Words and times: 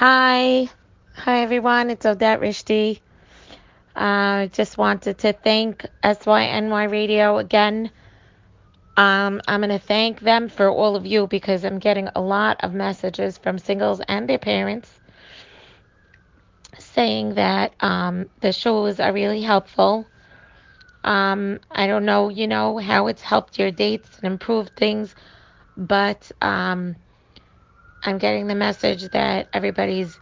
Hi. 0.00 0.70
Hi, 1.14 1.42
everyone. 1.42 1.90
It's 1.90 2.06
Odette 2.06 2.40
Rishti. 2.40 3.00
I 3.94 4.44
uh, 4.44 4.46
just 4.46 4.78
wanted 4.78 5.18
to 5.18 5.34
thank 5.34 5.84
SYNY 6.02 6.90
Radio 6.90 7.36
again. 7.36 7.90
Um, 8.96 9.42
I'm 9.46 9.60
going 9.60 9.68
to 9.68 9.78
thank 9.78 10.20
them 10.20 10.48
for 10.48 10.70
all 10.70 10.96
of 10.96 11.04
you 11.04 11.26
because 11.26 11.66
I'm 11.66 11.78
getting 11.78 12.08
a 12.14 12.22
lot 12.22 12.64
of 12.64 12.72
messages 12.72 13.36
from 13.36 13.58
singles 13.58 14.00
and 14.08 14.26
their 14.26 14.38
parents 14.38 14.88
saying 16.78 17.34
that 17.34 17.74
um, 17.80 18.30
the 18.40 18.54
shows 18.54 19.00
are 19.00 19.12
really 19.12 19.42
helpful. 19.42 20.06
Um, 21.04 21.60
I 21.70 21.86
don't 21.86 22.06
know, 22.06 22.30
you 22.30 22.46
know, 22.46 22.78
how 22.78 23.08
it's 23.08 23.20
helped 23.20 23.58
your 23.58 23.70
dates 23.70 24.16
and 24.16 24.32
improved 24.32 24.74
things, 24.76 25.14
but 25.76 26.32
um, 26.40 26.96
I'm 28.02 28.18
getting 28.18 28.46
the 28.46 28.54
message 28.54 29.08
that 29.10 29.48
everybody's 29.52 30.18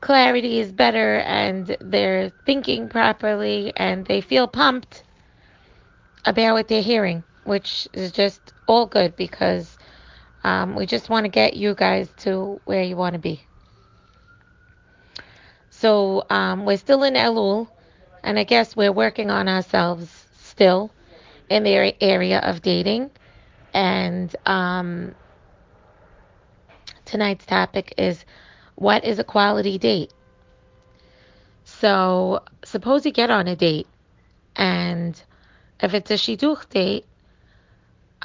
clarity 0.00 0.60
is 0.60 0.72
better 0.72 1.16
and 1.18 1.76
they're 1.80 2.30
thinking 2.44 2.88
properly 2.88 3.72
and 3.76 4.06
they 4.06 4.20
feel 4.20 4.46
pumped 4.46 5.04
about 6.24 6.54
what 6.54 6.68
they're 6.68 6.82
hearing, 6.82 7.24
which 7.44 7.88
is 7.92 8.12
just 8.12 8.52
all 8.66 8.86
good 8.86 9.16
because 9.16 9.78
um, 10.44 10.74
we 10.76 10.86
just 10.86 11.08
want 11.08 11.24
to 11.24 11.30
get 11.30 11.54
you 11.54 11.74
guys 11.74 12.12
to 12.18 12.60
where 12.64 12.82
you 12.82 12.96
want 12.96 13.14
to 13.14 13.18
be. 13.18 13.42
So 15.70 16.24
um, 16.30 16.64
we're 16.64 16.76
still 16.76 17.04
in 17.04 17.14
Elul, 17.14 17.68
and 18.24 18.38
I 18.38 18.44
guess 18.44 18.76
we're 18.76 18.92
working 18.92 19.30
on 19.30 19.48
ourselves 19.48 20.26
still 20.38 20.92
in 21.48 21.62
the 21.62 21.94
area 22.02 22.40
of 22.40 22.62
dating. 22.62 23.10
And 23.72 24.34
um, 24.44 25.14
tonight's 27.08 27.46
topic 27.46 27.94
is 27.96 28.24
what 28.74 29.04
is 29.04 29.18
a 29.18 29.24
quality 29.24 29.78
date? 29.78 30.12
So 31.64 32.42
suppose 32.64 33.04
you 33.04 33.12
get 33.12 33.30
on 33.30 33.48
a 33.48 33.56
date, 33.56 33.86
and 34.56 35.20
if 35.80 35.94
it's 35.94 36.10
a 36.10 36.14
shidduch 36.14 36.68
date, 36.68 37.04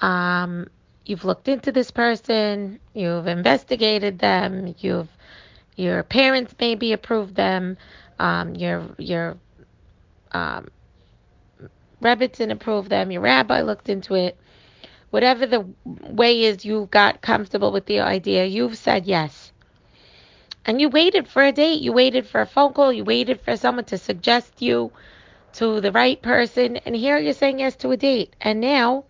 um, 0.01 0.67
you've 1.05 1.25
looked 1.25 1.47
into 1.47 1.71
this 1.71 1.91
person, 1.91 2.79
you've 2.93 3.27
investigated 3.27 4.19
them, 4.19 4.75
you've 4.79 5.09
your 5.75 6.03
parents 6.03 6.53
maybe 6.59 6.93
approved 6.93 7.35
them, 7.35 7.77
um, 8.19 8.55
your 8.55 8.83
your 8.97 9.37
um, 10.31 10.67
Rebbetzin 12.01 12.51
approved 12.51 12.89
them, 12.89 13.11
your 13.11 13.21
rabbi 13.21 13.61
looked 13.61 13.89
into 13.89 14.15
it. 14.15 14.37
Whatever 15.13 15.45
the 15.45 15.63
way 15.85 16.41
is, 16.41 16.65
you 16.65 16.87
got 16.89 17.21
comfortable 17.21 17.71
with 17.71 17.85
the 17.85 17.99
idea. 17.99 18.45
You've 18.45 18.79
said 18.79 19.05
yes. 19.05 19.51
And 20.65 20.81
you 20.81 20.89
waited 20.89 21.27
for 21.27 21.43
a 21.43 21.51
date. 21.51 21.81
You 21.81 21.93
waited 21.93 22.25
for 22.25 22.41
a 22.41 22.47
phone 22.47 22.73
call. 22.73 22.91
You 22.91 23.03
waited 23.03 23.39
for 23.39 23.55
someone 23.55 23.85
to 23.85 23.99
suggest 23.99 24.59
you 24.59 24.91
to 25.53 25.79
the 25.81 25.91
right 25.91 26.19
person. 26.19 26.77
And 26.77 26.95
here 26.95 27.19
you're 27.19 27.33
saying 27.33 27.59
yes 27.59 27.75
to 27.75 27.91
a 27.91 27.95
date. 27.95 28.35
And 28.41 28.59
now 28.59 29.05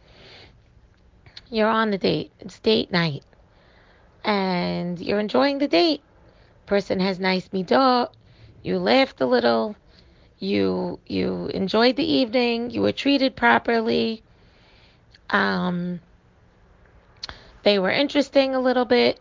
you're 1.50 1.70
on 1.70 1.92
the 1.92 1.98
date. 1.98 2.34
It's 2.42 2.60
date 2.60 2.92
night. 2.92 3.24
And 4.26 5.00
you're 5.00 5.22
enjoying 5.22 5.60
the 5.60 5.70
date. 5.70 6.02
Person 6.66 7.00
has 7.00 7.18
nice 7.18 7.48
midot. 7.48 8.10
You 8.62 8.78
laughed 8.78 9.22
a 9.22 9.26
little. 9.26 9.78
You 10.38 11.00
you 11.08 11.48
enjoyed 11.54 11.96
the 11.96 12.12
evening. 12.12 12.72
You 12.72 12.82
were 12.82 12.92
treated 12.92 13.38
properly. 13.38 14.22
Um, 15.34 16.00
they 17.64 17.80
were 17.80 17.90
interesting 17.90 18.54
a 18.54 18.62
little 18.62 18.86
bit. 18.86 19.20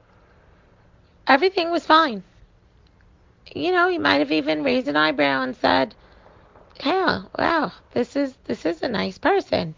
Everything 1.27 1.70
was 1.70 1.86
fine. 1.86 2.22
You 3.55 3.72
know, 3.72 3.88
you 3.88 3.98
might 3.98 4.18
have 4.18 4.30
even 4.30 4.62
raised 4.62 4.88
an 4.88 4.96
eyebrow 4.96 5.42
and 5.42 5.56
said, 5.56 5.94
"Yeah, 6.84 7.22
wow, 7.38 7.73
this 7.92 8.14
is 8.14 8.34
this 8.45 8.67
is 8.67 8.83
a 8.83 8.89
nice 8.89 9.18
person." 9.18 9.74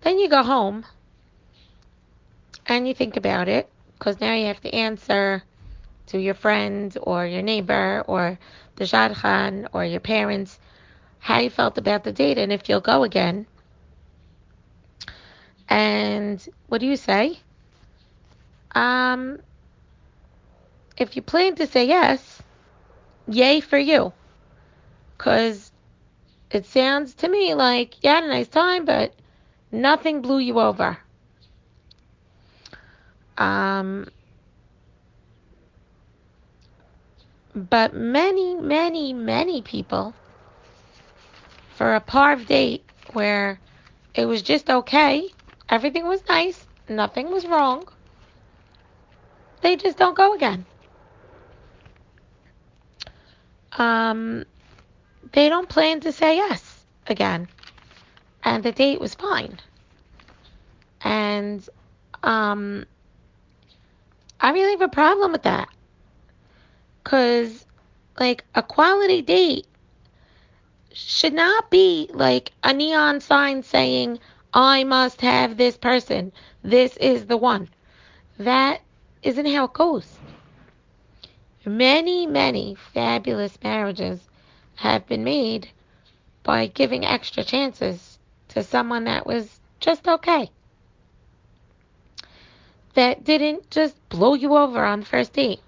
Then 0.00 0.18
you 0.18 0.28
go 0.28 0.42
home 0.42 0.84
and 2.66 2.88
you 2.88 2.94
think 2.94 3.16
about 3.16 3.48
it 3.48 3.68
because 3.98 4.20
now 4.20 4.32
you 4.32 4.46
have 4.46 4.60
to 4.62 4.74
answer 4.74 5.42
to 6.06 6.18
your 6.18 6.34
friend 6.34 6.96
or 7.02 7.26
your 7.26 7.42
neighbor 7.42 8.02
or 8.06 8.38
the 8.76 8.84
shadchan 8.84 9.68
or 9.72 9.84
your 9.84 10.00
parents 10.00 10.58
how 11.18 11.40
you 11.40 11.50
felt 11.50 11.76
about 11.76 12.04
the 12.04 12.12
date 12.12 12.38
and 12.38 12.52
if 12.52 12.68
you'll 12.68 12.80
go 12.80 13.02
again. 13.02 13.46
And 15.68 16.46
what 16.68 16.80
do 16.80 16.86
you 16.86 16.96
say? 16.96 17.38
Um, 18.74 19.38
if 20.96 21.16
you 21.16 21.22
plan 21.22 21.54
to 21.56 21.66
say 21.66 21.86
yes, 21.86 22.42
yay 23.28 23.60
for 23.60 23.78
you. 23.78 24.12
Because 25.16 25.70
it 26.50 26.64
sounds 26.66 27.14
to 27.14 27.28
me 27.28 27.54
like 27.54 28.02
you 28.02 28.10
had 28.10 28.24
a 28.24 28.28
nice 28.28 28.48
time, 28.48 28.84
but 28.84 29.14
nothing 29.70 30.22
blew 30.22 30.38
you 30.38 30.58
over. 30.58 30.98
Um, 33.36 34.08
but 37.54 37.94
many, 37.94 38.54
many, 38.54 39.12
many 39.12 39.62
people, 39.62 40.14
for 41.76 41.94
a 41.94 42.00
parv 42.00 42.46
date 42.46 42.84
where 43.12 43.60
it 44.14 44.26
was 44.26 44.42
just 44.42 44.68
okay, 44.68 45.28
everything 45.68 46.06
was 46.06 46.22
nice, 46.28 46.66
nothing 46.88 47.30
was 47.30 47.46
wrong, 47.46 47.86
they 49.60 49.76
just 49.76 49.98
don't 49.98 50.16
go 50.16 50.34
again. 50.34 50.64
Um, 53.72 54.44
they 55.32 55.48
don't 55.48 55.68
plan 55.68 56.00
to 56.00 56.12
say 56.12 56.36
yes 56.36 56.84
again. 57.06 57.48
And 58.42 58.62
the 58.62 58.72
date 58.72 59.00
was 59.00 59.14
fine. 59.14 59.58
And 61.02 61.68
um, 62.22 62.86
I 64.40 64.52
really 64.52 64.72
have 64.72 64.80
a 64.80 64.88
problem 64.88 65.32
with 65.32 65.42
that. 65.42 65.68
Because, 67.02 67.66
like, 68.18 68.44
a 68.54 68.62
quality 68.62 69.22
date 69.22 69.66
should 70.92 71.32
not 71.32 71.70
be 71.70 72.10
like 72.12 72.52
a 72.62 72.72
neon 72.72 73.20
sign 73.20 73.62
saying, 73.62 74.18
I 74.52 74.84
must 74.84 75.20
have 75.20 75.56
this 75.56 75.76
person. 75.76 76.32
This 76.62 76.96
is 76.96 77.26
the 77.26 77.36
one. 77.36 77.68
That 78.38 78.80
isn't 79.22 79.46
how 79.46 79.64
it 79.64 79.72
goes. 79.72 80.18
Many, 81.66 82.26
many 82.26 82.74
fabulous 82.74 83.58
marriages 83.62 84.20
have 84.76 85.06
been 85.06 85.22
made 85.22 85.70
by 86.42 86.66
giving 86.66 87.04
extra 87.04 87.44
chances 87.44 88.18
to 88.48 88.64
someone 88.64 89.04
that 89.04 89.26
was 89.26 89.60
just 89.80 90.08
okay. 90.08 90.50
That 92.94 93.24
didn't 93.24 93.70
just 93.70 93.96
blow 94.08 94.34
you 94.34 94.56
over 94.56 94.82
on 94.84 95.00
the 95.00 95.06
first 95.06 95.34
date. 95.34 95.60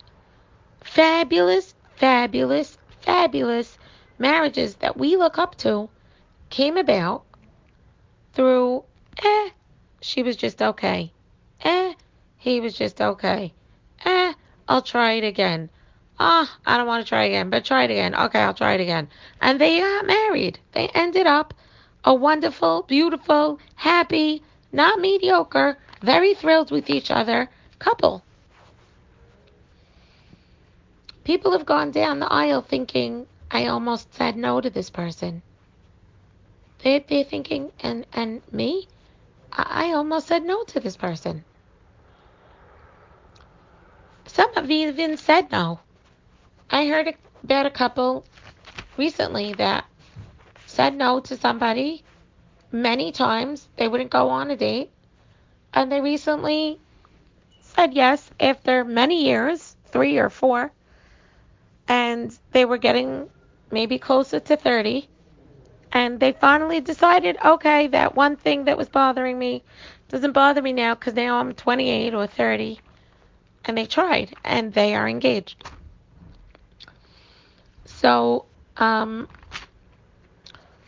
Fabulous, 0.81 1.75
fabulous, 1.97 2.79
fabulous 3.03 3.77
marriages 4.19 4.77
that 4.77 4.97
we 4.97 5.17
look 5.17 5.39
up 5.39 5.55
to 5.57 5.91
came 6.49 6.77
about 6.79 7.25
through, 8.33 8.85
eh, 9.23 9.51
she 10.01 10.23
was 10.23 10.37
just 10.37 10.63
okay. 10.63 11.13
Eh, 11.63 11.95
he 12.39 12.61
was 12.61 12.75
just 12.75 13.01
okay. 13.01 13.53
Eh, 14.05 14.33
I'll 14.69 14.83
try 14.83 15.13
it 15.13 15.25
again. 15.25 15.69
Ah, 16.19 16.47
oh, 16.47 16.61
I 16.67 16.77
don't 16.77 16.87
want 16.87 17.05
to 17.05 17.09
try 17.09 17.25
again, 17.25 17.51
but 17.51 17.65
try 17.65 17.85
it 17.85 17.91
again. 17.91 18.15
Okay, 18.15 18.41
I'll 18.41 18.55
try 18.55 18.75
it 18.75 18.81
again. 18.81 19.09
And 19.41 19.61
they 19.61 19.81
got 19.81 20.07
married. 20.07 20.59
They 20.73 20.89
ended 20.89 21.27
up 21.27 21.55
a 22.05 22.15
wonderful, 22.15 22.83
beautiful, 22.83 23.59
happy, 23.75 24.43
not 24.73 25.01
mediocre, 25.01 25.79
very 26.03 26.35
thrilled 26.35 26.71
with 26.71 26.91
each 26.91 27.11
other 27.11 27.49
couple. 27.79 28.23
People 31.25 31.53
have 31.53 31.67
gone 31.67 31.91
down 31.91 32.21
the 32.21 32.33
aisle 32.33 32.63
thinking, 32.63 33.27
I 33.51 33.67
almost 33.67 34.15
said 34.15 34.37
no 34.37 34.61
to 34.61 34.71
this 34.71 34.91
person. 34.91 35.43
They, 36.83 37.05
they're 37.07 37.25
thinking, 37.25 37.73
and, 37.81 38.07
and 38.13 38.43
me? 38.53 38.89
I, 39.53 39.93
almost 39.93 40.29
said 40.29 40.45
no 40.45 40.65
to 40.65 40.81
this 40.81 40.97
person. 40.97 41.45
Some 44.27 44.51
of 44.51 44.57
have 44.57 44.71
even 44.71 45.17
said 45.17 45.51
no. 45.51 45.81
I 46.71 46.87
heard 46.87 47.15
about 47.43 47.67
a 47.67 47.71
couple 47.71 48.25
recently 48.97 49.53
that 49.55 49.85
said 50.67 50.95
no 50.95 51.21
to 51.21 51.37
somebody 51.37 52.05
many 52.71 53.13
times. 53.13 53.69
They 53.77 53.89
wouldn't 53.89 54.11
go 54.11 54.29
on 54.31 54.51
a 54.51 54.57
date. 54.57 54.91
And 55.75 55.91
they 55.91 56.01
recently 56.01 56.79
said 57.61 57.93
yes 57.93 58.31
after 58.39 58.85
many 58.85 59.25
years, 59.25 59.77
three 59.87 60.19
or 60.19 60.31
four. 60.31 60.73
And 61.89 62.37
they 62.53 62.65
were 62.65 62.79
getting 62.79 63.29
maybe 63.71 63.99
closer 63.99 64.41
to 64.41 64.57
30. 64.57 65.09
And 65.93 66.21
they 66.21 66.33
finally 66.33 66.81
decided, 66.81 67.37
okay, 67.45 67.89
that 67.89 68.15
one 68.15 68.37
thing 68.37 68.65
that 68.65 68.79
was 68.79 68.89
bothering 68.89 69.39
me 69.39 69.65
doesn't 70.09 70.33
bother 70.33 70.63
me 70.63 70.73
now 70.73 70.95
because 70.95 71.15
now 71.15 71.39
I'm 71.39 71.53
28 71.53 72.15
or 72.15 72.27
30. 72.27 72.81
And 73.65 73.77
they 73.77 73.87
tried 73.87 74.37
and 74.45 74.73
they 74.73 74.95
are 74.95 75.09
engaged. 75.09 75.65
So, 77.87 78.47
um, 78.77 79.29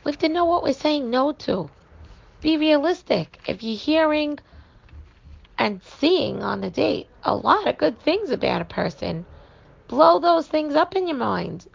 we 0.05 0.13
have 0.13 0.19
to 0.21 0.29
know 0.29 0.45
what 0.45 0.63
we're 0.63 0.73
saying 0.73 1.11
no 1.11 1.33
to. 1.33 1.71
Be 2.41 2.57
realistic. 2.57 3.41
If 3.47 3.63
you're 3.63 3.77
hearing 3.77 4.39
and 5.59 5.83
seeing 5.83 6.43
on 6.43 6.61
the 6.61 6.71
date 6.71 7.09
a 7.23 7.35
lot 7.35 7.69
of 7.69 7.79
good 7.79 8.01
things 8.01 8.31
about 8.31 8.63
a 8.63 8.65
person, 8.65 9.25
blow 9.89 10.19
those 10.19 10.49
things 10.49 10.75
up 10.75 10.97
in 10.97 11.07
your 11.07 11.17
mind. 11.17 11.67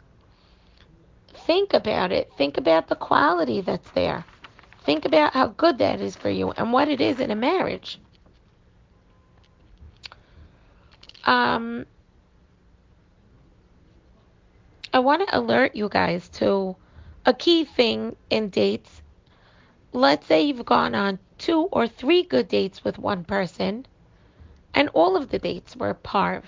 Think 1.48 1.74
about 1.74 2.12
it. 2.12 2.30
Think 2.38 2.58
about 2.58 2.90
the 2.90 2.96
quality 2.96 3.62
that's 3.62 3.90
there. 3.92 4.26
Think 4.84 5.06
about 5.06 5.34
how 5.34 5.48
good 5.48 5.78
that 5.78 6.02
is 6.02 6.14
for 6.14 6.30
you 6.30 6.52
and 6.52 6.74
what 6.74 6.90
it 6.90 7.00
is 7.00 7.22
in 7.22 7.32
a 7.32 7.36
marriage. 7.36 8.02
Um, 11.24 11.86
I 14.94 15.00
want 15.00 15.26
to 15.26 15.38
alert 15.38 15.74
you 15.74 15.88
guys 15.88 16.28
to 16.40 16.76
a 17.26 17.34
key 17.34 17.64
thing 17.64 18.18
in 18.30 18.50
dates. 18.50 19.02
Let's 19.94 20.28
say 20.28 20.42
you've 20.42 20.66
gone 20.66 20.96
on 20.96 21.18
two 21.38 21.70
or 21.72 21.88
three 21.88 22.24
good 22.24 22.50
dates 22.50 22.84
with 22.84 23.00
one 23.00 23.24
person, 23.24 23.86
and 24.74 24.90
all 24.90 25.16
of 25.16 25.30
the 25.30 25.40
dates 25.40 25.78
were 25.78 25.94
parv. 25.94 26.44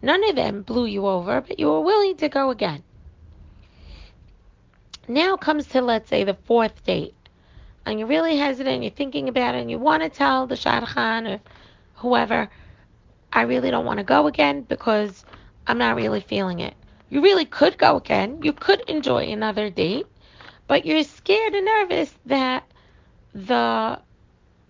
None 0.00 0.26
of 0.30 0.34
them 0.34 0.62
blew 0.62 0.86
you 0.86 1.06
over, 1.06 1.42
but 1.42 1.60
you 1.60 1.66
were 1.66 1.82
willing 1.82 2.16
to 2.16 2.30
go 2.30 2.48
again. 2.48 2.84
Now 5.08 5.36
comes 5.36 5.66
to, 5.68 5.80
let's 5.80 6.08
say, 6.08 6.24
the 6.24 6.34
fourth 6.34 6.84
date, 6.84 7.14
and 7.86 7.98
you're 7.98 8.08
really 8.08 8.36
hesitant, 8.36 8.82
you're 8.82 8.92
thinking 8.92 9.28
about 9.28 9.54
it, 9.54 9.62
and 9.62 9.70
you 9.70 9.78
want 9.78 10.02
to 10.02 10.10
tell 10.10 10.46
the 10.46 10.54
shadchan 10.54 11.36
or 11.36 11.40
whoever, 11.94 12.50
I 13.32 13.42
really 13.42 13.70
don't 13.70 13.86
want 13.86 13.98
to 13.98 14.04
go 14.04 14.26
again 14.26 14.62
because 14.62 15.24
I'm 15.66 15.78
not 15.78 15.96
really 15.96 16.20
feeling 16.20 16.60
it. 16.60 16.74
You 17.10 17.22
really 17.22 17.44
could 17.46 17.78
go 17.78 17.96
again. 17.96 18.40
You 18.42 18.52
could 18.52 18.80
enjoy 18.88 19.30
another 19.32 19.70
date, 19.70 20.06
but 20.66 20.84
you're 20.84 21.02
scared 21.02 21.54
and 21.54 21.64
nervous 21.64 22.14
that 22.26 22.64
the 23.34 23.98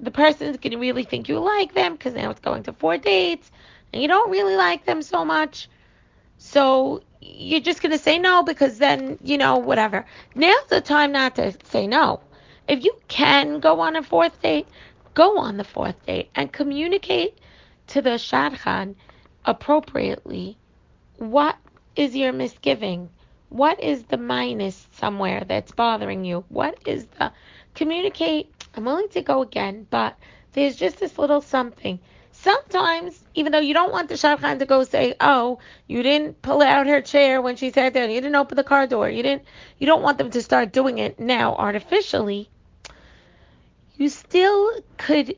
the 0.00 0.10
person's 0.12 0.56
going 0.58 0.70
to 0.70 0.78
really 0.78 1.02
think 1.02 1.28
you 1.28 1.40
like 1.40 1.74
them 1.74 1.94
because 1.94 2.14
now 2.14 2.30
it's 2.30 2.38
going 2.40 2.62
to 2.62 2.72
four 2.72 2.96
dates 2.96 3.50
and 3.92 4.00
you 4.00 4.06
don't 4.06 4.30
really 4.30 4.54
like 4.54 4.84
them 4.84 5.02
so 5.02 5.24
much. 5.24 5.68
So 6.36 7.02
you're 7.20 7.60
just 7.60 7.82
going 7.82 7.92
to 7.92 7.98
say 7.98 8.18
no 8.18 8.42
because 8.42 8.78
then, 8.78 9.18
you 9.22 9.38
know, 9.38 9.58
whatever. 9.58 10.06
Now's 10.34 10.66
the 10.68 10.80
time 10.80 11.12
not 11.12 11.36
to 11.36 11.54
say 11.64 11.86
no. 11.86 12.20
If 12.68 12.84
you 12.84 12.92
can 13.08 13.60
go 13.60 13.80
on 13.80 13.96
a 13.96 14.02
fourth 14.02 14.40
date, 14.42 14.68
go 15.14 15.38
on 15.38 15.56
the 15.56 15.64
fourth 15.64 16.04
date 16.06 16.30
and 16.34 16.52
communicate 16.52 17.38
to 17.88 18.02
the 18.02 18.10
shadchan 18.10 18.94
appropriately 19.44 20.58
what 21.16 21.56
is 21.96 22.14
your 22.14 22.32
misgiving? 22.32 23.08
What 23.48 23.82
is 23.82 24.04
the 24.04 24.18
minus 24.18 24.86
somewhere 24.92 25.44
that's 25.44 25.72
bothering 25.72 26.24
you? 26.24 26.44
What 26.48 26.78
is 26.86 27.06
the 27.18 27.32
communicate? 27.74 28.52
I'm 28.74 28.84
willing 28.84 29.08
to 29.10 29.22
go 29.22 29.42
again, 29.42 29.86
but 29.90 30.16
there's 30.52 30.76
just 30.76 31.00
this 31.00 31.18
little 31.18 31.40
something. 31.40 31.98
Sometimes, 32.40 33.24
even 33.34 33.52
though 33.52 33.58
you 33.58 33.74
don't 33.74 33.90
want 33.92 34.08
the 34.08 34.14
shadchan 34.14 34.60
to 34.60 34.66
go 34.66 34.84
say, 34.84 35.14
"Oh, 35.20 35.58
you 35.86 36.02
didn't 36.02 36.40
pull 36.40 36.62
out 36.62 36.86
her 36.86 37.00
chair 37.00 37.42
when 37.42 37.56
she 37.56 37.70
sat 37.70 37.94
down. 37.94 38.10
You 38.10 38.20
didn't 38.20 38.36
open 38.36 38.56
the 38.56 38.62
car 38.62 38.86
door. 38.86 39.08
You 39.08 39.22
didn't." 39.24 39.42
You 39.78 39.86
don't 39.86 40.02
want 40.02 40.18
them 40.18 40.30
to 40.30 40.40
start 40.42 40.72
doing 40.72 40.98
it 40.98 41.18
now 41.18 41.54
artificially. 41.56 42.48
You 43.96 44.08
still 44.08 44.72
could 44.96 45.36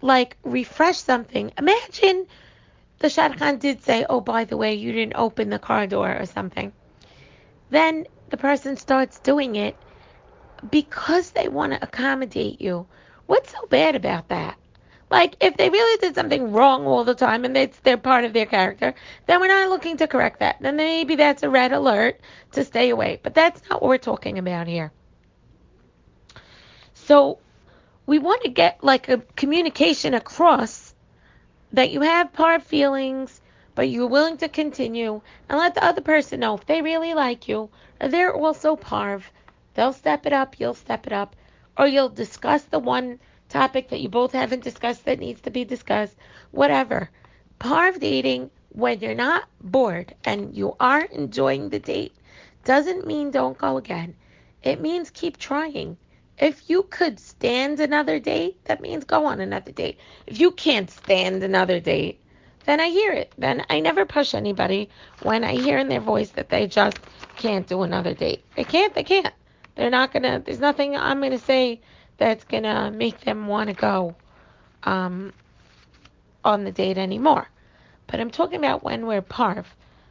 like 0.00 0.36
refresh 0.42 0.98
something. 0.98 1.52
Imagine 1.58 2.26
the 2.98 3.08
shadchan 3.08 3.58
did 3.58 3.82
say, 3.82 4.06
oh, 4.08 4.20
by 4.20 4.44
the 4.44 4.56
way, 4.56 4.74
you 4.74 4.92
didn't 4.92 5.16
open 5.16 5.50
the 5.50 5.58
car 5.58 5.86
door 5.86 6.16
or 6.18 6.26
something. 6.26 6.72
Then 7.70 8.06
the 8.30 8.36
person 8.36 8.76
starts 8.76 9.18
doing 9.18 9.56
it 9.56 9.76
because 10.70 11.30
they 11.32 11.48
want 11.48 11.72
to 11.72 11.82
accommodate 11.82 12.60
you. 12.60 12.86
What's 13.26 13.52
so 13.52 13.66
bad 13.66 13.94
about 13.96 14.28
that? 14.28 14.56
Like, 15.12 15.36
if 15.40 15.58
they 15.58 15.68
really 15.68 15.98
did 15.98 16.14
something 16.14 16.52
wrong 16.52 16.86
all 16.86 17.04
the 17.04 17.14
time 17.14 17.44
and 17.44 17.54
it's 17.54 17.78
they're 17.80 17.98
parv 17.98 18.24
of 18.24 18.32
their 18.32 18.46
character, 18.46 18.94
then 19.26 19.40
we're 19.40 19.48
not 19.48 19.68
looking 19.68 19.98
to 19.98 20.06
correct 20.06 20.40
that. 20.40 20.56
Then 20.58 20.76
maybe 20.76 21.16
that's 21.16 21.42
a 21.42 21.50
red 21.50 21.72
alert 21.72 22.18
to 22.52 22.64
stay 22.64 22.88
away. 22.88 23.20
But 23.22 23.34
that's 23.34 23.60
not 23.68 23.82
what 23.82 23.90
we're 23.90 23.98
talking 23.98 24.38
about 24.38 24.68
here. 24.68 24.90
So 26.94 27.40
we 28.06 28.18
want 28.20 28.44
to 28.44 28.48
get 28.48 28.82
like 28.82 29.10
a 29.10 29.18
communication 29.36 30.14
across 30.14 30.94
that 31.74 31.90
you 31.90 32.00
have 32.00 32.32
part 32.32 32.62
feelings, 32.62 33.38
but 33.74 33.90
you're 33.90 34.06
willing 34.06 34.38
to 34.38 34.48
continue 34.48 35.20
and 35.46 35.58
let 35.58 35.74
the 35.74 35.84
other 35.84 36.00
person 36.00 36.40
know 36.40 36.54
if 36.54 36.64
they 36.64 36.80
really 36.80 37.12
like 37.12 37.48
you, 37.48 37.68
they're 38.00 38.34
also 38.34 38.76
parv. 38.76 39.24
They'll 39.74 39.92
step 39.92 40.24
it 40.24 40.32
up, 40.32 40.58
you'll 40.58 40.72
step 40.72 41.06
it 41.06 41.12
up, 41.12 41.36
or 41.76 41.86
you'll 41.86 42.08
discuss 42.08 42.62
the 42.62 42.78
one 42.78 43.18
topic 43.52 43.90
that 43.90 44.00
you 44.00 44.08
both 44.08 44.32
haven't 44.32 44.64
discussed 44.64 45.04
that 45.04 45.18
needs 45.18 45.42
to 45.42 45.50
be 45.50 45.64
discussed, 45.64 46.16
whatever. 46.50 47.10
Parv 47.60 48.00
dating, 48.00 48.50
when 48.70 48.98
you're 49.00 49.14
not 49.14 49.44
bored 49.60 50.14
and 50.24 50.56
you 50.56 50.74
are 50.80 51.02
enjoying 51.02 51.68
the 51.68 51.78
date, 51.78 52.14
doesn't 52.64 53.06
mean 53.06 53.30
don't 53.30 53.58
go 53.58 53.76
again. 53.76 54.16
It 54.62 54.80
means 54.80 55.10
keep 55.10 55.36
trying. 55.36 55.96
If 56.38 56.70
you 56.70 56.84
could 56.84 57.20
stand 57.20 57.78
another 57.78 58.18
date, 58.18 58.64
that 58.64 58.80
means 58.80 59.04
go 59.04 59.26
on 59.26 59.40
another 59.40 59.70
date. 59.70 59.98
If 60.26 60.40
you 60.40 60.50
can't 60.50 60.90
stand 60.90 61.42
another 61.42 61.78
date, 61.78 62.20
then 62.64 62.80
I 62.80 62.88
hear 62.88 63.12
it. 63.12 63.32
Then 63.36 63.64
I 63.68 63.80
never 63.80 64.06
push 64.06 64.34
anybody 64.34 64.88
when 65.22 65.44
I 65.44 65.54
hear 65.54 65.78
in 65.78 65.88
their 65.88 66.00
voice 66.00 66.30
that 66.30 66.48
they 66.48 66.66
just 66.66 66.98
can't 67.36 67.66
do 67.66 67.82
another 67.82 68.14
date. 68.14 68.44
They 68.56 68.64
can't, 68.64 68.94
they 68.94 69.04
can't. 69.04 69.34
They're 69.74 69.90
not 69.90 70.12
gonna, 70.12 70.40
there's 70.44 70.60
nothing 70.60 70.96
I'm 70.96 71.20
gonna 71.20 71.38
say 71.38 71.80
that's 72.18 72.44
gonna 72.44 72.90
make 72.90 73.20
them 73.20 73.46
want 73.46 73.68
to 73.68 73.74
go 73.74 74.14
um, 74.84 75.32
on 76.44 76.64
the 76.64 76.72
date 76.72 76.98
anymore. 76.98 77.48
But 78.06 78.20
I'm 78.20 78.30
talking 78.30 78.58
about 78.58 78.82
when 78.82 79.06
we're 79.06 79.22
parv. 79.22 79.64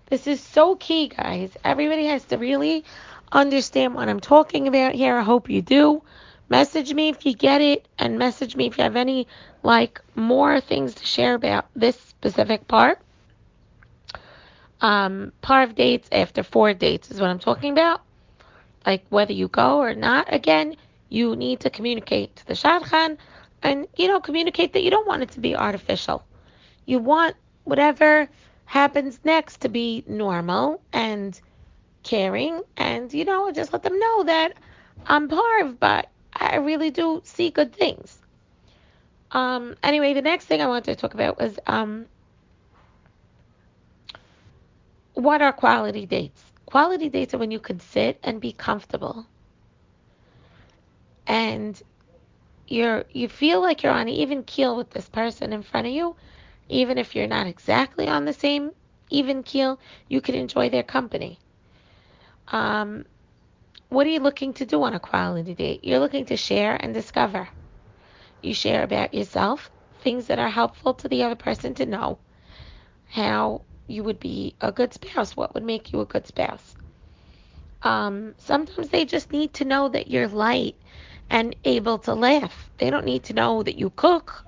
This 0.07 0.27
is 0.27 0.41
so 0.41 0.75
key, 0.75 1.07
guys. 1.07 1.51
Everybody 1.63 2.05
has 2.05 2.25
to 2.25 2.37
really 2.37 2.83
understand 3.31 3.95
what 3.95 4.09
I'm 4.09 4.19
talking 4.19 4.67
about 4.67 4.93
here. 4.93 5.17
I 5.17 5.23
hope 5.23 5.49
you 5.49 5.61
do. 5.61 6.03
Message 6.49 6.93
me 6.93 7.07
if 7.09 7.25
you 7.25 7.33
get 7.33 7.61
it, 7.61 7.87
and 7.97 8.19
message 8.19 8.57
me 8.57 8.67
if 8.67 8.77
you 8.77 8.83
have 8.83 8.97
any 8.97 9.27
like 9.63 10.01
more 10.15 10.59
things 10.59 10.95
to 10.95 11.05
share 11.05 11.33
about 11.33 11.65
this 11.75 11.97
specific 11.97 12.67
part. 12.67 12.99
Um, 14.81 15.31
parv 15.41 15.75
dates 15.75 16.09
after 16.11 16.43
four 16.43 16.73
dates 16.73 17.11
is 17.11 17.21
what 17.21 17.29
I'm 17.29 17.39
talking 17.39 17.71
about. 17.71 18.01
Like 18.85 19.05
whether 19.09 19.31
you 19.31 19.47
go 19.47 19.77
or 19.77 19.93
not, 19.93 20.33
again, 20.33 20.75
you 21.11 21.35
need 21.35 21.59
to 21.59 21.69
communicate 21.69 22.37
to 22.37 22.47
the 22.47 22.53
shadchan 22.53 23.17
and, 23.61 23.85
you 23.97 24.07
know, 24.07 24.21
communicate 24.21 24.73
that 24.73 24.81
you 24.81 24.89
don't 24.89 25.05
want 25.05 25.21
it 25.21 25.29
to 25.31 25.41
be 25.41 25.55
artificial. 25.55 26.23
You 26.85 26.99
want 26.99 27.35
whatever 27.65 28.29
happens 28.65 29.19
next 29.25 29.61
to 29.61 29.69
be 29.69 30.03
normal 30.07 30.81
and 30.93 31.39
caring 32.03 32.61
and, 32.77 33.13
you 33.13 33.25
know, 33.25 33.51
just 33.51 33.73
let 33.73 33.83
them 33.83 33.99
know 33.99 34.23
that 34.23 34.53
I'm 35.05 35.27
parv, 35.27 35.77
but 35.79 36.07
I 36.33 36.55
really 36.55 36.91
do 36.91 37.21
see 37.25 37.49
good 37.49 37.75
things. 37.75 38.17
Um, 39.31 39.75
anyway, 39.83 40.13
the 40.13 40.21
next 40.21 40.45
thing 40.45 40.61
I 40.61 40.67
wanted 40.67 40.85
to 40.85 40.95
talk 40.95 41.13
about 41.13 41.37
was 41.37 41.59
um, 41.67 42.05
what 45.13 45.41
are 45.41 45.51
quality 45.51 46.05
dates? 46.05 46.41
Quality 46.65 47.09
dates 47.09 47.33
are 47.33 47.37
when 47.37 47.51
you 47.51 47.59
can 47.59 47.81
sit 47.81 48.17
and 48.23 48.39
be 48.39 48.53
comfortable, 48.53 49.25
and 51.27 51.81
you're 52.67 53.05
you 53.11 53.27
feel 53.27 53.61
like 53.61 53.83
you're 53.83 53.91
on 53.91 54.01
an 54.01 54.09
even 54.09 54.43
keel 54.43 54.75
with 54.75 54.89
this 54.91 55.09
person 55.09 55.53
in 55.53 55.61
front 55.61 55.87
of 55.87 55.93
you, 55.93 56.15
even 56.69 56.97
if 56.97 57.15
you're 57.15 57.27
not 57.27 57.47
exactly 57.47 58.07
on 58.07 58.25
the 58.25 58.33
same 58.33 58.71
even 59.09 59.43
keel. 59.43 59.79
You 60.07 60.21
can 60.21 60.35
enjoy 60.35 60.69
their 60.69 60.83
company. 60.83 61.39
Um, 62.47 63.05
what 63.89 64.07
are 64.07 64.09
you 64.09 64.19
looking 64.19 64.53
to 64.53 64.65
do 64.65 64.81
on 64.83 64.93
a 64.93 64.99
quality 64.99 65.53
date? 65.53 65.83
You're 65.83 65.99
looking 65.99 66.25
to 66.25 66.37
share 66.37 66.75
and 66.75 66.93
discover. 66.93 67.49
You 68.41 68.53
share 68.53 68.83
about 68.83 69.13
yourself, 69.13 69.69
things 70.01 70.27
that 70.27 70.39
are 70.39 70.49
helpful 70.49 70.93
to 70.95 71.07
the 71.07 71.23
other 71.23 71.35
person 71.35 71.73
to 71.75 71.85
know, 71.85 72.19
how 73.09 73.63
you 73.87 74.03
would 74.03 74.19
be 74.19 74.55
a 74.61 74.71
good 74.71 74.93
spouse, 74.93 75.35
what 75.35 75.53
would 75.53 75.63
make 75.63 75.91
you 75.91 75.99
a 76.01 76.05
good 76.05 76.25
spouse. 76.25 76.73
Um, 77.83 78.35
sometimes 78.37 78.89
they 78.89 79.05
just 79.05 79.31
need 79.31 79.53
to 79.55 79.65
know 79.65 79.89
that 79.89 80.09
you're 80.09 80.27
light 80.27 80.75
and 81.31 81.55
able 81.63 81.97
to 81.97 82.13
laugh. 82.13 82.69
They 82.77 82.89
don't 82.89 83.05
need 83.05 83.23
to 83.23 83.33
know 83.33 83.63
that 83.63 83.79
you 83.79 83.89
cook. 83.89 84.45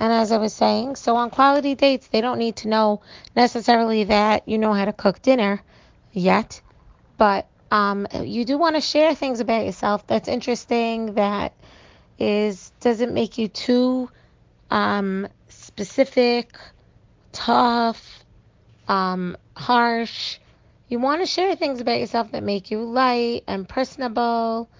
And 0.00 0.12
as 0.12 0.32
I 0.32 0.38
was 0.38 0.54
saying, 0.54 0.96
so 0.96 1.16
on 1.16 1.30
quality 1.30 1.74
dates, 1.74 2.08
they 2.08 2.20
don't 2.20 2.38
need 2.38 2.56
to 2.56 2.68
know 2.68 3.02
necessarily 3.36 4.04
that 4.04 4.48
you 4.48 4.56
know 4.56 4.72
how 4.72 4.86
to 4.86 4.92
cook 4.92 5.20
dinner 5.20 5.60
yet, 6.12 6.60
but 7.18 7.48
um, 7.70 8.06
you 8.22 8.44
do 8.44 8.56
want 8.56 8.76
to 8.76 8.80
share 8.80 9.14
things 9.14 9.40
about 9.40 9.66
yourself 9.66 10.06
that's 10.06 10.28
interesting, 10.28 11.14
that 11.14 11.52
is 12.18 12.72
doesn't 12.80 13.12
make 13.12 13.38
you 13.38 13.48
too 13.48 14.08
um, 14.70 15.28
specific, 15.48 16.56
tough, 17.32 18.24
um, 18.86 19.36
harsh. 19.54 20.38
You 20.88 20.98
want 20.98 21.20
to 21.20 21.26
share 21.26 21.54
things 21.54 21.80
about 21.80 22.00
yourself 22.00 22.32
that 22.32 22.42
make 22.42 22.70
you 22.70 22.82
light 22.82 23.44
and 23.46 23.68
personable 23.68 24.70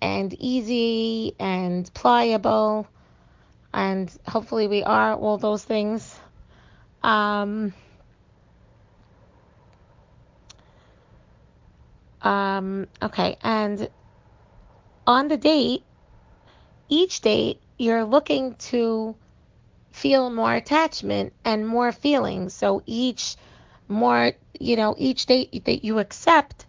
and 0.00 0.32
easy 0.34 1.34
and 1.40 1.92
pliable. 1.94 2.86
And 3.74 4.10
hopefully, 4.26 4.68
we 4.68 4.84
are 4.84 5.14
all 5.14 5.36
those 5.36 5.64
things. 5.64 6.16
Um, 7.02 7.74
um, 12.22 12.86
okay, 13.02 13.36
and 13.42 13.90
on 15.06 15.26
the 15.26 15.36
date, 15.36 15.82
each 16.88 17.20
date, 17.20 17.60
you're 17.78 18.04
looking 18.04 18.54
to 18.54 19.16
feel 19.90 20.30
more 20.30 20.54
attachment 20.54 21.32
and 21.44 21.66
more 21.66 21.90
feelings. 21.90 22.54
So 22.54 22.82
each 22.86 23.36
more, 23.88 24.32
you 24.58 24.76
know, 24.76 24.94
each 24.98 25.26
date 25.26 25.64
that 25.64 25.84
you 25.84 25.98
accept, 25.98 26.66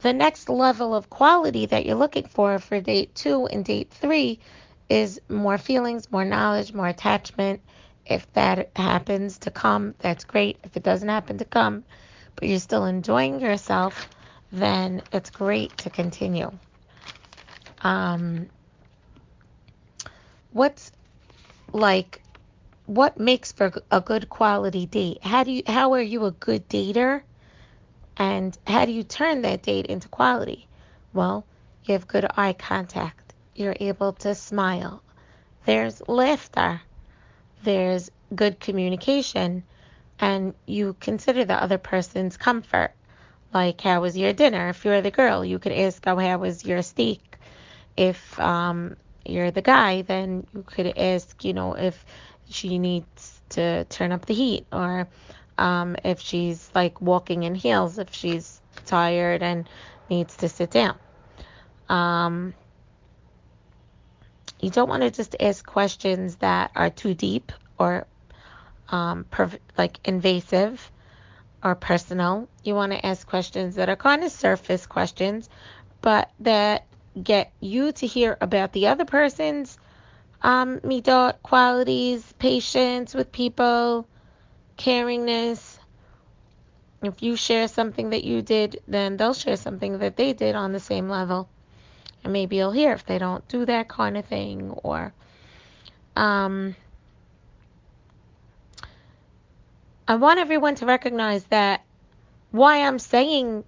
the 0.00 0.12
next 0.12 0.48
level 0.48 0.94
of 0.94 1.10
quality 1.10 1.66
that 1.66 1.84
you're 1.84 1.96
looking 1.96 2.26
for 2.26 2.58
for 2.58 2.80
date 2.80 3.14
two 3.14 3.46
and 3.46 3.64
date 3.64 3.90
three 3.90 4.40
is 4.88 5.20
more 5.28 5.58
feelings, 5.58 6.10
more 6.10 6.24
knowledge, 6.24 6.72
more 6.72 6.88
attachment. 6.88 7.60
If 8.06 8.30
that 8.32 8.70
happens 8.74 9.38
to 9.38 9.50
come, 9.50 9.94
that's 9.98 10.24
great. 10.24 10.58
If 10.64 10.76
it 10.76 10.82
doesn't 10.82 11.08
happen 11.08 11.38
to 11.38 11.44
come, 11.44 11.84
but 12.34 12.48
you're 12.48 12.58
still 12.58 12.86
enjoying 12.86 13.40
yourself, 13.40 14.08
then 14.50 15.02
it's 15.12 15.30
great 15.30 15.76
to 15.78 15.90
continue. 15.90 16.50
Um, 17.82 18.48
what's 20.52 20.92
like 21.72 22.22
what 22.90 23.20
makes 23.20 23.52
for 23.52 23.72
a 23.92 24.00
good 24.00 24.28
quality 24.28 24.84
date? 24.84 25.22
How 25.22 25.44
do 25.44 25.52
you 25.52 25.62
how 25.64 25.92
are 25.92 26.02
you 26.02 26.24
a 26.24 26.32
good 26.32 26.68
dater? 26.68 27.22
And 28.16 28.58
how 28.66 28.84
do 28.84 28.90
you 28.90 29.04
turn 29.04 29.42
that 29.42 29.62
date 29.62 29.86
into 29.86 30.08
quality? 30.08 30.66
Well, 31.12 31.44
you 31.84 31.92
have 31.92 32.08
good 32.08 32.26
eye 32.36 32.52
contact. 32.52 33.32
You're 33.54 33.76
able 33.78 34.14
to 34.14 34.34
smile. 34.34 35.04
There's 35.66 36.02
laughter. 36.08 36.82
There's 37.62 38.10
good 38.34 38.58
communication. 38.58 39.62
And 40.18 40.52
you 40.66 40.96
consider 40.98 41.44
the 41.44 41.62
other 41.62 41.78
person's 41.78 42.36
comfort. 42.36 42.90
Like, 43.54 43.80
how 43.80 44.00
was 44.00 44.18
your 44.18 44.32
dinner? 44.32 44.68
If 44.70 44.84
you're 44.84 45.00
the 45.00 45.12
girl, 45.12 45.44
you 45.44 45.60
could 45.60 45.72
ask, 45.72 46.02
oh, 46.08 46.16
how 46.16 46.38
was 46.38 46.64
your 46.64 46.82
steak? 46.82 47.36
If 47.96 48.38
um, 48.40 48.96
you're 49.24 49.50
the 49.50 49.62
guy, 49.62 50.02
then 50.02 50.46
you 50.52 50.62
could 50.62 50.98
ask, 50.98 51.44
you 51.44 51.52
know, 51.52 51.74
if 51.74 52.04
she 52.50 52.78
needs 52.78 53.40
to 53.50 53.84
turn 53.84 54.12
up 54.12 54.26
the 54.26 54.34
heat 54.34 54.66
or 54.72 55.08
um, 55.58 55.96
if 56.04 56.20
she's 56.20 56.70
like 56.74 57.00
walking 57.00 57.42
in 57.42 57.54
heels, 57.54 57.98
if 57.98 58.12
she's 58.12 58.60
tired 58.86 59.42
and 59.42 59.68
needs 60.08 60.36
to 60.36 60.48
sit 60.48 60.70
down. 60.70 60.96
Um, 61.88 62.54
you 64.60 64.70
don't 64.70 64.88
want 64.88 65.02
to 65.02 65.10
just 65.10 65.36
ask 65.40 65.64
questions 65.64 66.36
that 66.36 66.70
are 66.74 66.90
too 66.90 67.14
deep 67.14 67.52
or 67.78 68.06
um, 68.90 69.26
like 69.76 69.98
invasive 70.04 70.90
or 71.62 71.74
personal. 71.74 72.48
You 72.64 72.74
want 72.74 72.92
to 72.92 73.04
ask 73.04 73.26
questions 73.26 73.76
that 73.76 73.88
are 73.88 73.96
kind 73.96 74.24
of 74.24 74.32
surface 74.32 74.86
questions, 74.86 75.48
but 76.00 76.30
that 76.40 76.86
get 77.22 77.52
you 77.60 77.92
to 77.92 78.06
hear 78.06 78.36
about 78.40 78.72
the 78.72 78.88
other 78.88 79.04
person's 79.04 79.78
um, 80.42 80.80
midot 80.80 81.42
qualities, 81.42 82.32
patience 82.38 83.14
with 83.14 83.32
people, 83.32 84.06
caringness. 84.78 85.78
If 87.02 87.22
you 87.22 87.36
share 87.36 87.68
something 87.68 88.10
that 88.10 88.24
you 88.24 88.42
did, 88.42 88.80
then 88.86 89.16
they'll 89.16 89.34
share 89.34 89.56
something 89.56 89.98
that 89.98 90.16
they 90.16 90.32
did 90.32 90.54
on 90.54 90.72
the 90.72 90.80
same 90.80 91.08
level. 91.08 91.48
And 92.24 92.32
maybe 92.32 92.56
you'll 92.56 92.72
hear 92.72 92.92
if 92.92 93.06
they 93.06 93.18
don't 93.18 93.46
do 93.48 93.64
that 93.64 93.88
kind 93.88 94.16
of 94.16 94.26
thing 94.26 94.70
or 94.82 95.12
um, 96.16 96.76
I 100.06 100.16
want 100.16 100.38
everyone 100.38 100.74
to 100.76 100.86
recognize 100.86 101.44
that 101.44 101.82
why 102.50 102.86
I'm 102.86 102.98
saying 102.98 103.64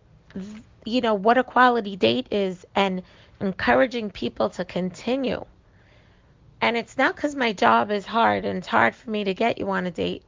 you 0.84 1.00
know 1.00 1.14
what 1.14 1.38
a 1.38 1.44
quality 1.44 1.96
date 1.96 2.26
is 2.30 2.66
and 2.74 3.02
encouraging 3.40 4.10
people 4.10 4.50
to 4.50 4.64
continue 4.64 5.44
and 6.62 6.76
it's 6.76 6.96
not 6.96 7.16
because 7.16 7.34
my 7.34 7.52
job 7.52 7.90
is 7.90 8.06
hard 8.06 8.44
and 8.44 8.58
it's 8.58 8.68
hard 8.68 8.94
for 8.94 9.10
me 9.10 9.24
to 9.24 9.34
get 9.34 9.58
you 9.58 9.68
on 9.68 9.84
a 9.84 9.90
date. 9.90 10.22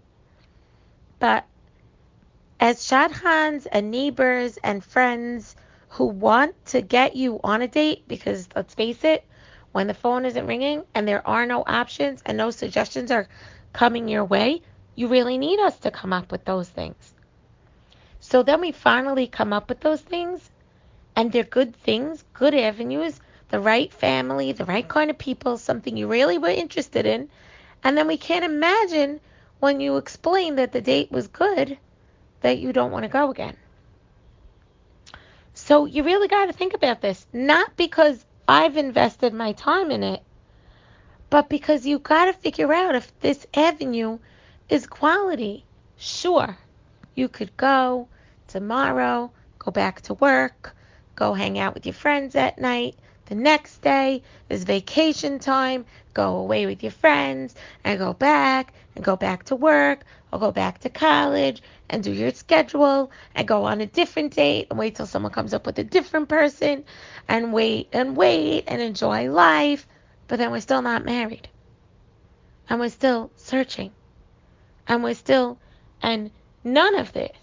But 1.21 1.45
as 2.59 2.81
shadchans 2.81 3.69
and 3.71 3.93
neighbors 3.93 4.59
and 4.65 4.85
friends 4.85 5.55
who 5.91 6.07
want 6.07 6.53
to 6.67 6.83
get 6.83 7.15
you 7.15 7.39
on 7.45 7.63
a 7.63 7.69
date, 7.69 8.09
because 8.09 8.49
let's 8.57 8.75
face 8.75 9.05
it, 9.05 9.25
when 9.71 9.87
the 9.87 9.95
phone 9.95 10.27
isn't 10.27 10.47
ringing 10.47 10.83
and 10.93 11.07
there 11.07 11.27
are 11.27 11.47
no 11.47 11.63
options 11.65 12.21
and 12.27 12.37
no 12.37 12.51
suggestions 12.51 13.13
are 13.13 13.29
coming 13.73 14.09
your 14.09 14.25
way, 14.25 14.61
you 14.97 15.07
really 15.07 15.39
need 15.39 15.61
us 15.61 15.79
to 15.79 15.91
come 15.93 16.13
up 16.13 16.33
with 16.33 16.45
those 16.45 16.69
things. 16.69 17.15
So 18.19 18.43
then 18.43 18.61
we 18.61 18.73
finally 18.73 19.29
come 19.29 19.53
up 19.53 19.69
with 19.69 19.81
those 19.81 20.01
things, 20.01 20.51
and 21.15 21.31
they're 21.31 21.45
good 21.45 21.77
things, 21.77 22.25
good 22.33 22.55
avenues 22.55 23.21
the 23.55 23.61
right 23.61 23.93
family, 23.93 24.51
the 24.51 24.65
right 24.65 24.89
kind 24.89 25.13
of 25.13 25.17
people, 25.17 25.57
something 25.57 25.97
you 25.97 26.09
really 26.09 26.39
were 26.39 26.49
interested 26.49 27.07
in. 27.07 27.29
And 27.85 27.97
then 27.97 28.09
we 28.09 28.17
can't 28.17 28.45
imagine 28.45 29.21
when 29.61 29.79
you 29.79 29.97
explain 29.97 30.57
that 30.57 30.73
the 30.73 30.81
date 30.81 31.13
was 31.13 31.29
good 31.29 31.79
that 32.41 32.59
you 32.59 32.73
don't 32.73 32.91
want 32.91 33.05
to 33.05 33.09
go 33.09 33.31
again. 33.31 33.57
So 35.55 35.85
you 35.85 36.03
really 36.03 36.27
got 36.27 36.47
to 36.47 36.53
think 36.53 36.75
about 36.75 37.01
this, 37.01 37.25
not 37.33 37.77
because 37.77 38.27
I've 38.49 38.77
invested 38.77 39.33
my 39.33 39.53
time 39.53 39.93
in 39.93 40.03
it, 40.03 40.21
but 41.31 41.49
because 41.49 41.87
you 41.87 42.01
got 42.01 42.25
to 42.25 42.33
figure 42.33 42.73
out 42.73 42.97
if 42.97 43.17
this 43.21 43.47
avenue 43.55 44.19
is 44.69 44.89
quality. 44.89 45.65
Sure, 45.97 46.59
you 47.15 47.29
could 47.29 47.57
go 47.57 48.09
tomorrow, 48.49 49.31
go 49.61 49.71
back 49.71 50.01
to 50.01 50.15
work, 50.15 50.75
go 51.15 51.35
hang 51.35 51.57
out 51.57 51.75
with 51.75 51.87
your 51.87 51.95
friends 51.95 52.35
at 52.35 52.59
night, 52.59 52.97
the 53.27 53.35
next 53.35 53.81
day 53.81 54.23
is 54.51 54.65
vacation 54.65 55.39
time. 55.39 55.87
Go 56.13 56.37
away 56.37 56.67
with 56.67 56.83
your 56.83 56.93
friends 56.93 57.55
and 57.83 57.99
go 57.99 58.13
back 58.13 58.73
and 58.95 59.05
go 59.05 59.17
back 59.17 59.45
to 59.45 59.57
work 59.57 60.05
or 60.33 60.39
go 60.39 60.53
back 60.53 60.81
to 60.81 60.91
college 60.91 61.63
and 61.89 62.03
do 62.03 62.13
your 62.13 62.33
schedule 62.33 63.11
and 63.35 63.49
go 63.49 63.65
on 63.65 63.81
a 63.81 63.87
different 63.87 64.35
date 64.35 64.67
and 64.71 64.79
wait 64.79 64.95
till 64.97 65.07
someone 65.07 65.33
comes 65.33 65.55
up 65.55 65.67
with 65.67 65.79
a 65.79 65.85
different 65.85 66.29
person 66.29 66.85
and 67.29 67.53
wait 67.53 67.89
and 67.93 68.17
wait 68.17 68.65
and 68.69 68.83
enjoy 68.83 69.31
life. 69.31 69.87
But 70.29 70.39
then 70.39 70.51
we're 70.51 70.61
still 70.61 70.83
not 70.83 71.05
married. 71.05 71.49
And 72.69 72.81
we're 72.81 72.89
still 72.89 73.31
searching. 73.37 73.93
And 74.87 75.03
we're 75.03 75.15
still, 75.15 75.59
and 76.03 76.31
none 76.63 76.95
of 76.95 77.13
this 77.13 77.37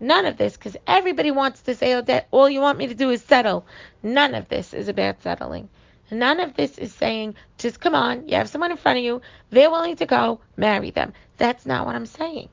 None 0.00 0.24
of 0.24 0.38
this, 0.38 0.56
because 0.56 0.76
everybody 0.86 1.30
wants 1.30 1.60
to 1.62 1.74
say, 1.74 1.94
oh, 1.94 2.00
that 2.02 2.26
all 2.30 2.48
you 2.48 2.60
want 2.60 2.78
me 2.78 2.86
to 2.86 2.94
do 2.94 3.10
is 3.10 3.22
settle. 3.22 3.66
None 4.02 4.34
of 4.34 4.48
this 4.48 4.72
is 4.72 4.88
about 4.88 5.22
settling. 5.22 5.68
None 6.10 6.40
of 6.40 6.54
this 6.54 6.78
is 6.78 6.92
saying, 6.92 7.36
just 7.58 7.78
come 7.78 7.94
on, 7.94 8.26
you 8.26 8.36
have 8.36 8.48
someone 8.48 8.70
in 8.70 8.78
front 8.78 8.98
of 8.98 9.04
you, 9.04 9.20
they're 9.50 9.70
willing 9.70 9.96
to 9.96 10.06
go, 10.06 10.40
marry 10.56 10.90
them. 10.90 11.12
That's 11.36 11.66
not 11.66 11.86
what 11.86 11.94
I'm 11.94 12.06
saying. 12.06 12.48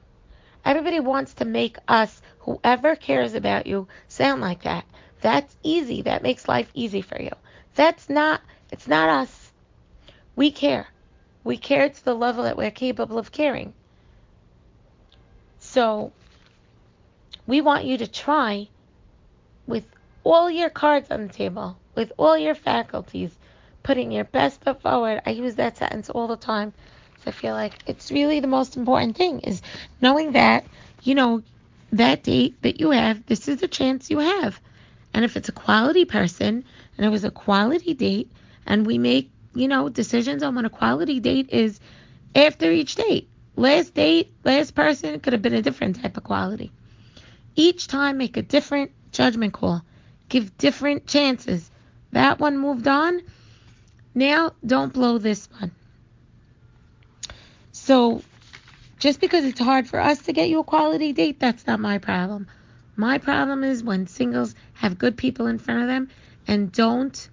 Everybody 0.63 0.99
wants 0.99 1.35
to 1.35 1.45
make 1.45 1.77
us, 1.87 2.21
whoever 2.39 2.95
cares 2.95 3.33
about 3.33 3.65
you, 3.65 3.87
sound 4.09 4.41
like 4.41 4.63
that. 4.63 4.85
That's 5.21 5.55
easy. 5.63 6.03
That 6.03 6.23
makes 6.23 6.47
life 6.47 6.69
easy 6.73 7.01
for 7.01 7.19
you. 7.19 7.31
That's 7.75 8.09
not, 8.09 8.41
it's 8.71 8.87
not 8.87 9.09
us. 9.09 9.51
We 10.35 10.51
care. 10.51 10.87
We 11.43 11.57
care 11.57 11.89
to 11.89 12.05
the 12.05 12.13
level 12.13 12.43
that 12.43 12.57
we're 12.57 12.71
capable 12.71 13.17
of 13.17 13.31
caring. 13.31 13.73
So 15.59 16.11
we 17.47 17.61
want 17.61 17.85
you 17.85 17.97
to 17.97 18.07
try 18.07 18.67
with 19.65 19.85
all 20.23 20.51
your 20.51 20.69
cards 20.69 21.09
on 21.09 21.27
the 21.27 21.33
table, 21.33 21.77
with 21.95 22.11
all 22.17 22.37
your 22.37 22.55
faculties, 22.55 23.31
putting 23.81 24.11
your 24.11 24.25
best 24.25 24.61
foot 24.61 24.81
forward. 24.81 25.21
I 25.25 25.31
use 25.31 25.55
that 25.55 25.77
sentence 25.77 26.09
all 26.09 26.27
the 26.27 26.35
time. 26.35 26.73
I 27.25 27.31
feel 27.31 27.53
like 27.53 27.73
it's 27.85 28.09
really 28.09 28.39
the 28.39 28.47
most 28.47 28.77
important 28.77 29.17
thing 29.17 29.41
is 29.41 29.61
knowing 30.01 30.31
that, 30.31 30.65
you 31.03 31.13
know, 31.13 31.43
that 31.91 32.23
date 32.23 32.61
that 32.61 32.79
you 32.79 32.91
have, 32.91 33.25
this 33.25 33.47
is 33.49 33.57
the 33.57 33.67
chance 33.67 34.09
you 34.09 34.19
have. 34.19 34.59
And 35.13 35.25
if 35.25 35.35
it's 35.35 35.49
a 35.49 35.53
quality 35.53 36.05
person 36.05 36.63
and 36.97 37.05
it 37.05 37.09
was 37.09 37.25
a 37.25 37.31
quality 37.31 37.93
date 37.93 38.31
and 38.65 38.85
we 38.85 38.97
make, 38.97 39.29
you 39.53 39.67
know, 39.67 39.89
decisions 39.89 40.41
on 40.41 40.55
what 40.55 40.65
a 40.65 40.69
quality 40.69 41.19
date 41.19 41.49
is 41.49 41.79
after 42.33 42.71
each 42.71 42.95
date. 42.95 43.29
Last 43.57 43.93
date, 43.93 44.31
last 44.45 44.75
person 44.75 45.19
could 45.19 45.33
have 45.33 45.41
been 45.41 45.53
a 45.53 45.61
different 45.61 46.01
type 46.01 46.15
of 46.15 46.23
quality. 46.23 46.71
Each 47.59 47.87
time, 47.87 48.17
make 48.17 48.37
a 48.37 48.43
different 48.43 48.91
judgment 49.11 49.51
call. 49.51 49.83
Give 50.29 50.55
different 50.57 51.07
chances. 51.07 51.69
That 52.11 52.39
one 52.39 52.57
moved 52.57 52.87
on. 52.87 53.21
Now, 54.15 54.53
don't 54.63 54.93
blow 54.93 55.17
this 55.17 55.49
one. 55.59 55.71
So, 57.71 58.21
Just 58.99 59.19
because 59.19 59.45
it's 59.45 59.59
hard 59.59 59.87
for 59.87 59.99
us 59.99 60.23
to 60.23 60.33
get 60.33 60.49
you 60.49 60.59
a 60.59 60.63
quality 60.63 61.13
date, 61.13 61.39
that's 61.39 61.67
not 61.67 61.79
my 61.79 61.99
problem. 61.99 62.47
My 62.95 63.19
problem 63.19 63.63
is 63.63 63.83
when 63.83 64.07
singles 64.07 64.55
have 64.73 64.97
good 64.97 65.17
people 65.17 65.45
in 65.45 65.59
front 65.59 65.81
of 65.81 65.87
them 65.87 66.09
and 66.47 66.71
don't 66.71 67.29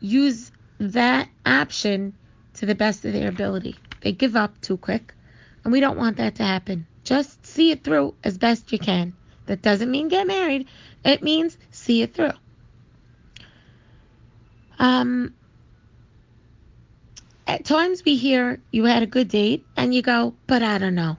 use 0.00 0.50
that 0.80 1.28
option 1.44 2.14
to 2.54 2.66
the 2.66 2.74
best 2.74 3.04
of 3.04 3.12
their 3.12 3.28
ability. 3.28 3.76
They 4.00 4.10
give 4.12 4.34
up 4.34 4.60
too 4.60 4.76
quick, 4.76 5.14
and 5.62 5.72
we 5.72 5.80
don't 5.80 5.98
want 5.98 6.16
that 6.16 6.34
to 6.36 6.42
happen. 6.42 6.86
Just 7.06 7.46
see 7.46 7.70
it 7.70 7.84
through 7.84 8.14
as 8.24 8.36
best 8.36 8.72
you 8.72 8.80
can. 8.80 9.14
That 9.46 9.62
doesn't 9.62 9.92
mean 9.92 10.08
get 10.08 10.26
married. 10.26 10.66
It 11.04 11.22
means 11.22 11.56
see 11.70 12.02
it 12.02 12.12
through. 12.12 12.32
Um, 14.80 15.32
at 17.46 17.64
times 17.64 18.04
we 18.04 18.16
hear 18.16 18.60
you 18.72 18.84
had 18.84 19.04
a 19.04 19.06
good 19.06 19.28
date 19.28 19.64
and 19.76 19.94
you 19.94 20.02
go, 20.02 20.34
but 20.48 20.64
I 20.64 20.78
don't 20.78 20.96
know. 20.96 21.16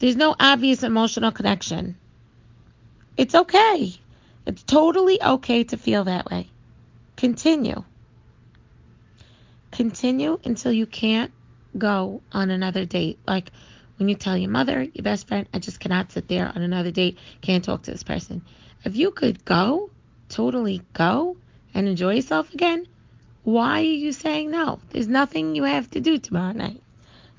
There's 0.00 0.16
no 0.16 0.34
obvious 0.40 0.82
emotional 0.82 1.30
connection. 1.30 1.96
It's 3.16 3.36
okay. 3.36 3.94
It's 4.44 4.64
totally 4.64 5.22
okay 5.22 5.62
to 5.62 5.76
feel 5.76 6.02
that 6.04 6.28
way. 6.28 6.48
Continue. 7.16 7.84
Continue 9.70 10.40
until 10.44 10.72
you 10.72 10.86
can't 10.86 11.32
go 11.76 12.22
on 12.32 12.50
another 12.50 12.84
date. 12.84 13.18
Like 13.26 13.50
when 13.98 14.08
you 14.08 14.14
tell 14.14 14.36
your 14.36 14.50
mother, 14.50 14.82
your 14.82 15.02
best 15.02 15.28
friend, 15.28 15.48
I 15.52 15.58
just 15.58 15.80
cannot 15.80 16.12
sit 16.12 16.28
there 16.28 16.50
on 16.54 16.62
another 16.62 16.90
date, 16.90 17.18
can't 17.40 17.64
talk 17.64 17.82
to 17.82 17.90
this 17.90 18.02
person. 18.02 18.42
If 18.84 18.96
you 18.96 19.10
could 19.10 19.44
go, 19.44 19.90
totally 20.28 20.82
go 20.92 21.36
and 21.74 21.88
enjoy 21.88 22.14
yourself 22.14 22.52
again, 22.52 22.86
why 23.44 23.80
are 23.80 23.84
you 23.84 24.12
saying 24.12 24.50
no? 24.50 24.78
There's 24.90 25.08
nothing 25.08 25.54
you 25.54 25.64
have 25.64 25.90
to 25.90 26.00
do 26.00 26.18
tomorrow 26.18 26.52
night. 26.52 26.82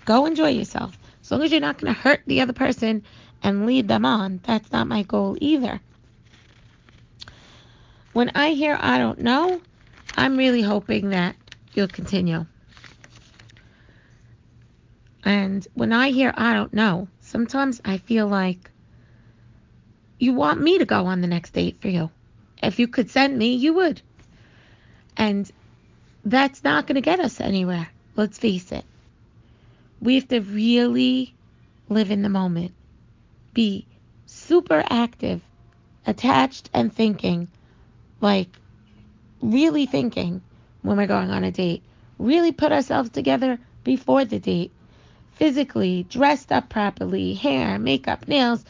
Go 0.05 0.25
enjoy 0.25 0.49
yourself. 0.49 0.97
As 1.21 1.31
long 1.31 1.41
as 1.43 1.51
you're 1.51 1.61
not 1.61 1.79
going 1.79 1.93
to 1.93 1.99
hurt 1.99 2.21
the 2.27 2.41
other 2.41 2.53
person 2.53 3.03
and 3.41 3.65
lead 3.65 3.87
them 3.87 4.05
on, 4.05 4.41
that's 4.43 4.71
not 4.71 4.87
my 4.87 5.03
goal 5.03 5.37
either. 5.39 5.79
When 8.11 8.31
I 8.35 8.51
hear 8.51 8.77
I 8.79 8.97
don't 8.97 9.19
know, 9.19 9.61
I'm 10.15 10.37
really 10.37 10.61
hoping 10.61 11.09
that 11.09 11.35
you'll 11.73 11.87
continue. 11.87 12.45
And 15.25 15.65
when 15.73 15.93
I 15.93 16.09
hear 16.09 16.33
I 16.35 16.53
don't 16.53 16.73
know, 16.73 17.07
sometimes 17.21 17.81
I 17.85 17.97
feel 17.97 18.27
like 18.27 18.69
you 20.19 20.33
want 20.33 20.61
me 20.61 20.77
to 20.77 20.85
go 20.85 21.05
on 21.05 21.21
the 21.21 21.27
next 21.27 21.51
date 21.51 21.81
for 21.81 21.87
you. 21.87 22.09
If 22.61 22.79
you 22.79 22.87
could 22.87 23.09
send 23.09 23.37
me, 23.37 23.55
you 23.55 23.73
would. 23.73 24.01
And 25.17 25.49
that's 26.25 26.63
not 26.63 26.87
going 26.87 26.95
to 26.95 27.01
get 27.01 27.19
us 27.19 27.41
anywhere. 27.41 27.89
Let's 28.15 28.37
face 28.37 28.71
it. 28.71 28.85
We 30.01 30.15
have 30.15 30.27
to 30.29 30.41
really 30.41 31.33
live 31.89 32.11
in 32.11 32.21
the 32.21 32.29
moment, 32.29 32.73
be 33.53 33.85
super 34.25 34.83
active, 34.89 35.41
attached, 36.05 36.69
and 36.73 36.93
thinking 36.93 37.47
like 38.23 38.47
really 39.41 39.85
thinking 39.85 40.41
when 40.81 40.97
we're 40.97 41.07
going 41.07 41.29
on 41.29 41.43
a 41.43 41.51
date. 41.51 41.83
Really 42.17 42.53
put 42.53 42.71
ourselves 42.71 43.09
together 43.09 43.59
before 43.83 44.23
the 44.23 44.39
date. 44.39 44.71
Physically, 45.43 46.03
dressed 46.07 46.53
up 46.53 46.69
properly, 46.69 47.33
hair, 47.33 47.77
makeup, 47.77 48.29
nails, 48.29 48.63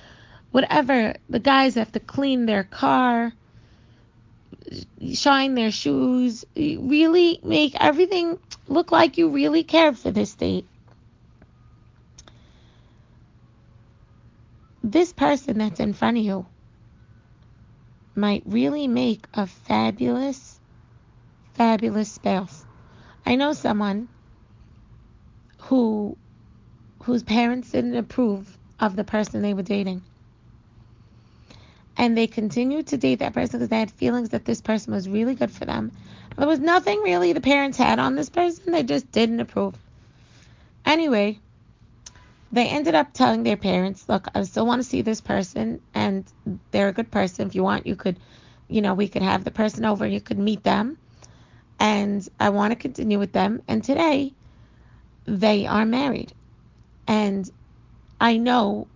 whatever. 0.50 1.14
The 1.30 1.38
guys 1.38 1.76
have 1.76 1.92
to 1.92 2.00
clean 2.00 2.48
their 2.48 2.64
car 2.64 3.32
shine 5.14 5.54
their 5.54 5.70
shoes, 5.70 6.46
really 6.56 7.40
make 7.44 7.76
everything 7.80 8.40
look 8.68 8.92
like 8.92 9.20
you 9.20 9.30
really 9.30 9.64
care 9.64 9.94
for 9.94 10.10
this 10.10 10.34
date. 10.34 10.66
This 14.84 15.14
person 15.14 15.60
that's 15.60 15.80
in 15.80 15.94
front 15.94 16.18
of 16.18 16.24
you 16.24 16.48
might 18.16 18.42
really 18.48 18.88
make 18.88 19.28
a 19.36 19.46
fabulous, 19.46 20.60
fabulous 21.54 22.12
spouse. 22.12 22.66
I 23.28 23.36
know 23.36 23.54
someone 23.54 24.10
who 25.60 26.18
whose 27.04 27.24
parents 27.24 27.72
didn't 27.72 27.96
approve 27.96 28.58
of 28.80 28.96
the 28.96 29.04
person 29.04 29.42
they 29.42 29.54
were 29.54 29.62
dating 29.62 30.02
and 31.98 32.18
they 32.18 32.28
continued 32.28 32.88
to 32.88 32.98
date 32.98 33.20
that 33.20 33.34
person 33.34 33.60
because 33.60 33.70
they 33.70 33.80
had 33.80 33.92
feelings 33.92 34.30
that 34.30 34.46
this 34.46 34.62
person 34.62 34.94
was 34.94 35.08
really 35.08 35.36
good 35.36 35.52
for 35.52 35.66
them. 35.66 35.92
There 36.38 36.48
was 36.48 36.60
nothing 36.60 37.02
really 37.02 37.34
the 37.34 37.42
parents 37.42 37.78
had 37.78 38.00
on 38.00 38.16
this 38.16 38.30
person, 38.30 38.72
they 38.72 38.84
just 38.84 39.12
didn't 39.12 39.40
approve. 39.40 39.76
Anyway, 40.86 41.40
they 42.52 42.68
ended 42.68 42.96
up 42.96 43.14
telling 43.14 43.44
their 43.44 43.58
parents, 43.58 44.06
Look, 44.10 44.28
I 44.34 44.44
still 44.44 44.66
want 44.66 44.82
to 44.82 44.88
see 44.88 45.02
this 45.02 45.22
person, 45.22 45.82
and 45.94 46.26
they're 46.72 46.90
a 46.90 46.94
good 46.94 47.12
person. 47.12 47.48
If 47.48 47.56
you 47.56 47.64
want, 47.64 47.88
you 47.88 47.96
could, 47.96 48.18
you 48.68 48.82
know, 48.82 48.94
we 48.94 49.08
could 49.08 49.22
have 49.22 49.44
the 49.44 49.52
person 49.52 49.86
over, 49.86 50.06
you 50.06 50.22
could 50.22 50.40
meet 50.40 50.64
them, 50.64 50.98
and 51.80 52.28
I 52.40 52.50
want 52.50 52.72
to 52.72 52.76
continue 52.76 53.20
with 53.20 53.32
them. 53.32 53.62
And 53.68 53.84
today, 53.84 54.34
they 55.26 55.68
are 55.68 55.86
married. 55.86 56.34
And 57.08 57.50
I 58.20 58.38
know 58.38 58.88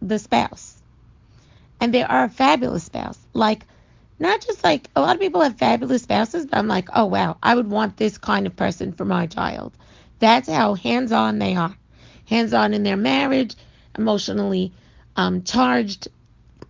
the 0.00 0.18
spouse 0.18 0.78
and 1.80 1.92
they 1.94 2.02
are 2.02 2.24
a 2.24 2.28
fabulous 2.28 2.84
spouse. 2.84 3.18
Like, 3.32 3.64
not 4.18 4.40
just 4.44 4.64
like 4.64 4.88
a 4.96 5.00
lot 5.00 5.14
of 5.14 5.20
people 5.20 5.40
have 5.42 5.58
fabulous 5.58 6.02
spouses, 6.02 6.46
but 6.46 6.58
I'm 6.58 6.68
like, 6.68 6.88
oh 6.94 7.06
wow, 7.06 7.36
I 7.42 7.54
would 7.54 7.70
want 7.70 7.96
this 7.96 8.18
kind 8.18 8.46
of 8.46 8.56
person 8.56 8.92
for 8.92 9.04
my 9.04 9.26
child. 9.26 9.72
That's 10.18 10.48
how 10.48 10.74
hands 10.74 11.12
on 11.12 11.38
they 11.38 11.54
are. 11.54 11.76
Hands 12.26 12.52
on 12.52 12.74
in 12.74 12.82
their 12.82 12.96
marriage, 12.96 13.54
emotionally 13.96 14.72
um, 15.16 15.44
charged, 15.44 16.08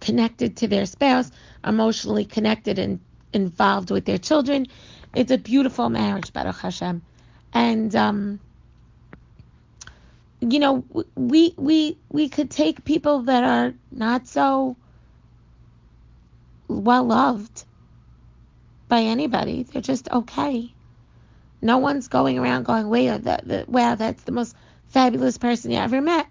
connected 0.00 0.58
to 0.58 0.68
their 0.68 0.84
spouse, 0.86 1.30
emotionally 1.64 2.24
connected 2.26 2.78
and 2.78 3.00
involved 3.32 3.90
with 3.90 4.04
their 4.04 4.18
children. 4.18 4.66
It's 5.14 5.32
a 5.32 5.38
beautiful 5.38 5.88
marriage, 5.88 6.32
Baruch 6.32 6.58
Hashem. 6.58 7.02
And 7.54 7.96
um, 7.96 8.40
you 10.40 10.58
know, 10.58 10.84
we 11.16 11.54
we 11.56 11.98
we 12.10 12.28
could 12.28 12.50
take 12.50 12.84
people 12.84 13.22
that 13.22 13.44
are 13.44 13.74
not 13.90 14.26
so 14.28 14.76
well 16.68 17.04
loved 17.04 17.64
by 18.88 19.02
anybody. 19.02 19.64
They're 19.64 19.82
just 19.82 20.10
okay. 20.10 20.72
No 21.60 21.78
one's 21.78 22.08
going 22.08 22.38
around 22.38 22.64
going, 22.64 22.88
wow, 22.88 23.14
uh, 23.14 23.18
that, 23.18 23.68
wow, 23.68 23.96
that's 23.96 24.22
the 24.22 24.32
most 24.32 24.54
fabulous 24.88 25.38
person 25.38 25.72
you 25.72 25.78
ever 25.78 26.00
met. 26.00 26.26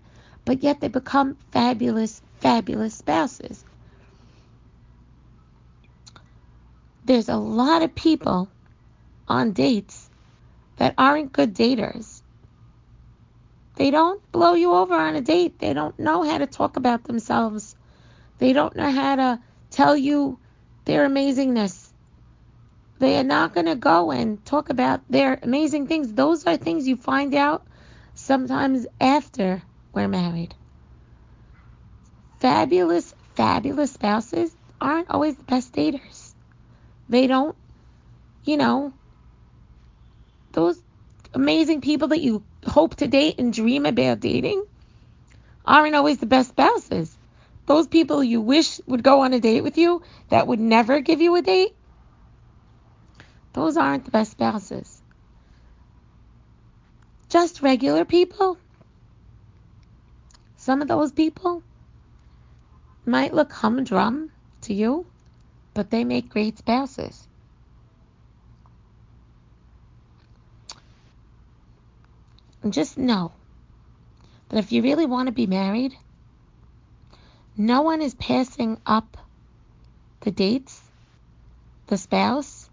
But 0.45 0.63
yet 0.63 0.79
they 0.79 0.87
become 0.87 1.35
fabulous, 1.51 2.21
fabulous 2.39 2.95
spouses. 2.95 3.65
There's 7.03 7.27
a 7.27 7.35
lot 7.35 7.83
of 7.83 7.93
people 7.93 8.49
on 9.27 9.51
dates 9.51 10.09
that 10.77 10.93
aren't 10.97 11.33
good 11.33 11.53
daters. 11.53 12.16
They 13.77 13.91
don't 13.91 14.19
blow 14.31 14.55
you 14.55 14.73
over 14.73 14.95
on 14.95 15.15
a 15.15 15.21
date. 15.21 15.59
They 15.59 15.73
don't 15.73 15.97
know 15.99 16.23
how 16.23 16.39
to 16.39 16.47
talk 16.47 16.77
about 16.77 17.03
themselves. 17.03 17.75
They 18.39 18.51
don't 18.51 18.75
know 18.75 18.89
how 18.89 19.15
to 19.15 19.39
tell 19.69 19.95
you 19.95 20.39
their 20.85 21.07
amazingness. 21.07 21.89
They 22.97 23.19
are 23.19 23.23
not 23.23 23.53
going 23.53 23.67
to 23.67 23.75
go 23.75 24.09
and 24.09 24.43
talk 24.43 24.71
about 24.71 25.01
their 25.11 25.39
amazing 25.43 25.85
things. 25.85 26.11
Those 26.11 26.47
are 26.47 26.57
things 26.57 26.87
you 26.87 26.95
find 26.95 27.35
out 27.35 27.67
sometimes 28.15 28.87
after 28.99 29.61
we're 29.93 30.07
married. 30.07 30.55
Fabulous, 32.39 33.13
fabulous 33.35 33.91
spouses 33.91 34.55
aren't 34.81 35.11
always 35.11 35.35
the 35.35 35.43
best 35.43 35.73
daters. 35.73 36.33
They 37.09 37.27
don't, 37.27 37.55
you 38.43 38.57
know, 38.57 38.91
those 40.53 40.81
amazing 41.35 41.81
people 41.81 42.07
that 42.07 42.21
you 42.21 42.43
hope 42.67 42.95
to 42.95 43.07
date 43.07 43.39
and 43.39 43.53
dream 43.53 43.85
about 43.85 44.19
dating 44.19 44.63
aren't 45.65 45.95
always 45.95 46.17
the 46.19 46.25
best 46.25 46.49
spouses 46.49 47.17
those 47.67 47.87
people 47.87 48.23
you 48.23 48.39
wish 48.39 48.79
would 48.87 49.03
go 49.03 49.21
on 49.21 49.33
a 49.33 49.41
date 49.41 49.61
with 49.61 49.77
you 49.77 50.01
that 50.29 50.47
would 50.47 50.59
never 50.59 51.01
give 51.01 51.21
you 51.21 51.35
a 51.35 51.41
date, 51.41 51.75
those 53.51 53.75
aren't 53.75 54.05
the 54.05 54.11
best 54.11 54.31
spouses. 54.31 55.01
Just 57.27 57.61
regular 57.61 58.05
people. 58.05 58.57
Some 60.55 60.81
of 60.81 60.87
those 60.87 61.11
people 61.11 61.61
might 63.05 63.33
look 63.33 63.51
humdrum 63.51 64.31
to 64.61 64.73
you, 64.73 65.05
but 65.73 65.91
they 65.91 66.05
make 66.05 66.29
great 66.29 66.57
spouses. 66.57 67.26
And 72.67 72.73
just 72.73 72.97
know 72.97 73.31
that 74.49 74.59
if 74.59 74.73
you 74.73 74.81
really 74.81 75.05
want 75.05 75.27
to 75.27 75.31
be 75.31 75.47
married, 75.47 75.95
no 77.55 77.81
one 77.81 78.01
is 78.01 78.13
passing 78.15 78.77
up 78.85 79.15
the 80.19 80.31
dates, 80.31 80.81
the 81.85 81.97
spouse, 81.97 82.69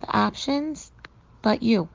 the 0.00 0.10
options, 0.16 0.90
but 1.42 1.62
you. 1.62 1.90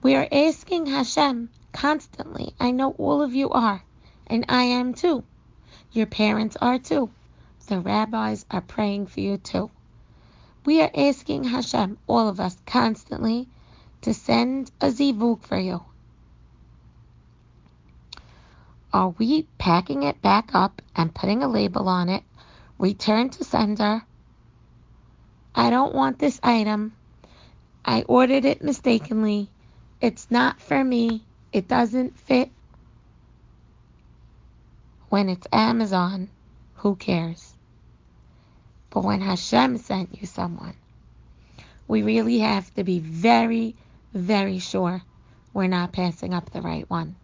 We 0.00 0.14
are 0.14 0.28
asking 0.30 0.86
Hashem 0.86 1.50
constantly. 1.72 2.54
I 2.60 2.70
know 2.70 2.92
all 2.92 3.20
of 3.20 3.34
you 3.34 3.50
are, 3.50 3.82
and 4.28 4.44
I 4.48 4.62
am 4.62 4.94
too. 4.94 5.24
Your 5.90 6.06
parents 6.06 6.56
are 6.60 6.78
too. 6.78 7.10
The 7.66 7.80
rabbis 7.80 8.46
are 8.48 8.60
praying 8.60 9.08
for 9.08 9.18
you 9.18 9.38
too. 9.38 9.72
We 10.64 10.80
are 10.82 10.90
asking 10.94 11.42
Hashem, 11.42 11.98
all 12.06 12.28
of 12.28 12.38
us, 12.38 12.56
constantly, 12.64 13.48
to 14.02 14.14
send 14.14 14.70
a 14.80 14.88
zivug 14.88 15.42
for 15.44 15.58
you. 15.58 15.82
Are 18.92 19.08
we 19.10 19.46
packing 19.58 20.02
it 20.02 20.20
back 20.20 20.54
up 20.54 20.82
and 20.94 21.14
putting 21.14 21.42
a 21.42 21.48
label 21.48 21.88
on 21.88 22.08
it? 22.08 22.22
Return 22.78 23.30
to 23.30 23.44
sender. 23.44 24.02
I 25.54 25.70
don't 25.70 25.94
want 25.94 26.18
this 26.18 26.38
item. 26.42 26.92
I 27.84 28.02
ordered 28.02 28.44
it 28.44 28.62
mistakenly. 28.62 29.48
It's 30.00 30.30
not 30.30 30.60
for 30.60 30.82
me. 30.82 31.22
It 31.52 31.68
doesn't 31.68 32.18
fit. 32.18 32.50
When 35.08 35.28
it's 35.28 35.46
Amazon, 35.52 36.28
who 36.76 36.96
cares? 36.96 37.54
But 38.90 39.04
when 39.04 39.20
Hashem 39.20 39.78
sent 39.78 40.20
you 40.20 40.26
someone, 40.26 40.74
we 41.88 42.02
really 42.02 42.38
have 42.40 42.72
to 42.74 42.84
be 42.84 42.98
very, 42.98 43.74
very 44.12 44.58
sure 44.58 45.02
we're 45.52 45.66
not 45.66 45.92
passing 45.92 46.34
up 46.34 46.50
the 46.50 46.62
right 46.62 46.88
one. 46.88 47.16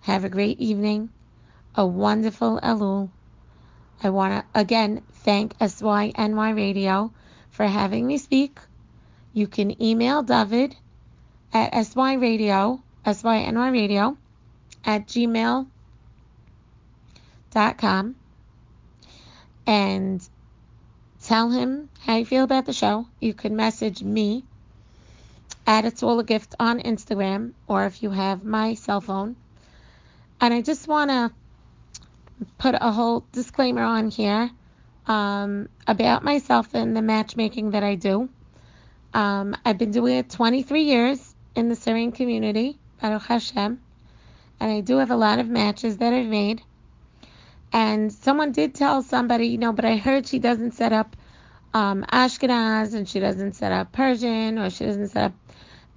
Have 0.00 0.24
a 0.24 0.28
great 0.28 0.60
evening, 0.60 1.10
a 1.74 1.86
wonderful 1.86 2.60
Elul. 2.62 3.10
I 4.02 4.10
want 4.10 4.34
to 4.34 4.44
again 4.60 5.02
thank 5.12 5.56
SYNY 5.58 6.54
Radio 6.54 7.12
for 7.50 7.66
having 7.66 8.06
me 8.06 8.18
speak. 8.18 8.58
You 9.32 9.46
can 9.46 9.82
email 9.82 10.22
David 10.22 10.76
at 11.52 11.72
syradio, 11.72 12.82
syny 13.06 13.70
radio 13.70 14.16
at 14.84 15.06
gmail.com 15.06 15.66
and 19.66 20.28
tell 21.24 21.50
him 21.50 21.88
how 22.00 22.16
you 22.16 22.26
feel 22.26 22.44
about 22.44 22.66
the 22.66 22.72
show. 22.72 23.06
You 23.18 23.32
can 23.32 23.56
message 23.56 24.02
me 24.02 24.44
at 25.66 25.86
It's 25.86 26.02
All 26.02 26.20
a 26.20 26.24
Gift 26.24 26.54
on 26.60 26.80
Instagram 26.80 27.52
or 27.66 27.86
if 27.86 28.02
you 28.02 28.10
have 28.10 28.44
my 28.44 28.74
cell 28.74 29.00
phone, 29.00 29.34
and 30.40 30.52
I 30.52 30.60
just 30.60 30.86
want 30.86 31.10
to 31.10 31.32
put 32.58 32.74
a 32.78 32.92
whole 32.92 33.24
disclaimer 33.32 33.82
on 33.82 34.10
here 34.10 34.50
um, 35.06 35.68
about 35.86 36.22
myself 36.22 36.74
and 36.74 36.94
the 36.94 37.02
matchmaking 37.02 37.70
that 37.70 37.82
I 37.82 37.94
do. 37.94 38.28
Um, 39.14 39.56
I've 39.64 39.78
been 39.78 39.92
doing 39.92 40.16
it 40.16 40.28
23 40.28 40.82
years 40.82 41.34
in 41.54 41.68
the 41.68 41.76
Syrian 41.76 42.12
community, 42.12 42.78
Baruch 43.00 43.22
Hashem, 43.22 43.80
and 44.60 44.72
I 44.72 44.80
do 44.80 44.98
have 44.98 45.10
a 45.10 45.16
lot 45.16 45.38
of 45.38 45.48
matches 45.48 45.98
that 45.98 46.12
I've 46.12 46.26
made. 46.26 46.62
And 47.74 48.12
someone 48.12 48.52
did 48.52 48.76
tell 48.76 49.02
somebody, 49.02 49.48
you 49.48 49.58
know, 49.58 49.72
but 49.72 49.84
I 49.84 49.96
heard 49.96 50.28
she 50.28 50.38
doesn't 50.38 50.74
set 50.74 50.92
up 50.92 51.16
um, 51.74 52.04
Ashkenaz 52.04 52.94
and 52.94 53.08
she 53.08 53.18
doesn't 53.18 53.54
set 53.54 53.72
up 53.72 53.90
Persian 53.90 54.60
or 54.60 54.70
she 54.70 54.86
doesn't 54.86 55.08
set 55.08 55.24
up. 55.24 55.32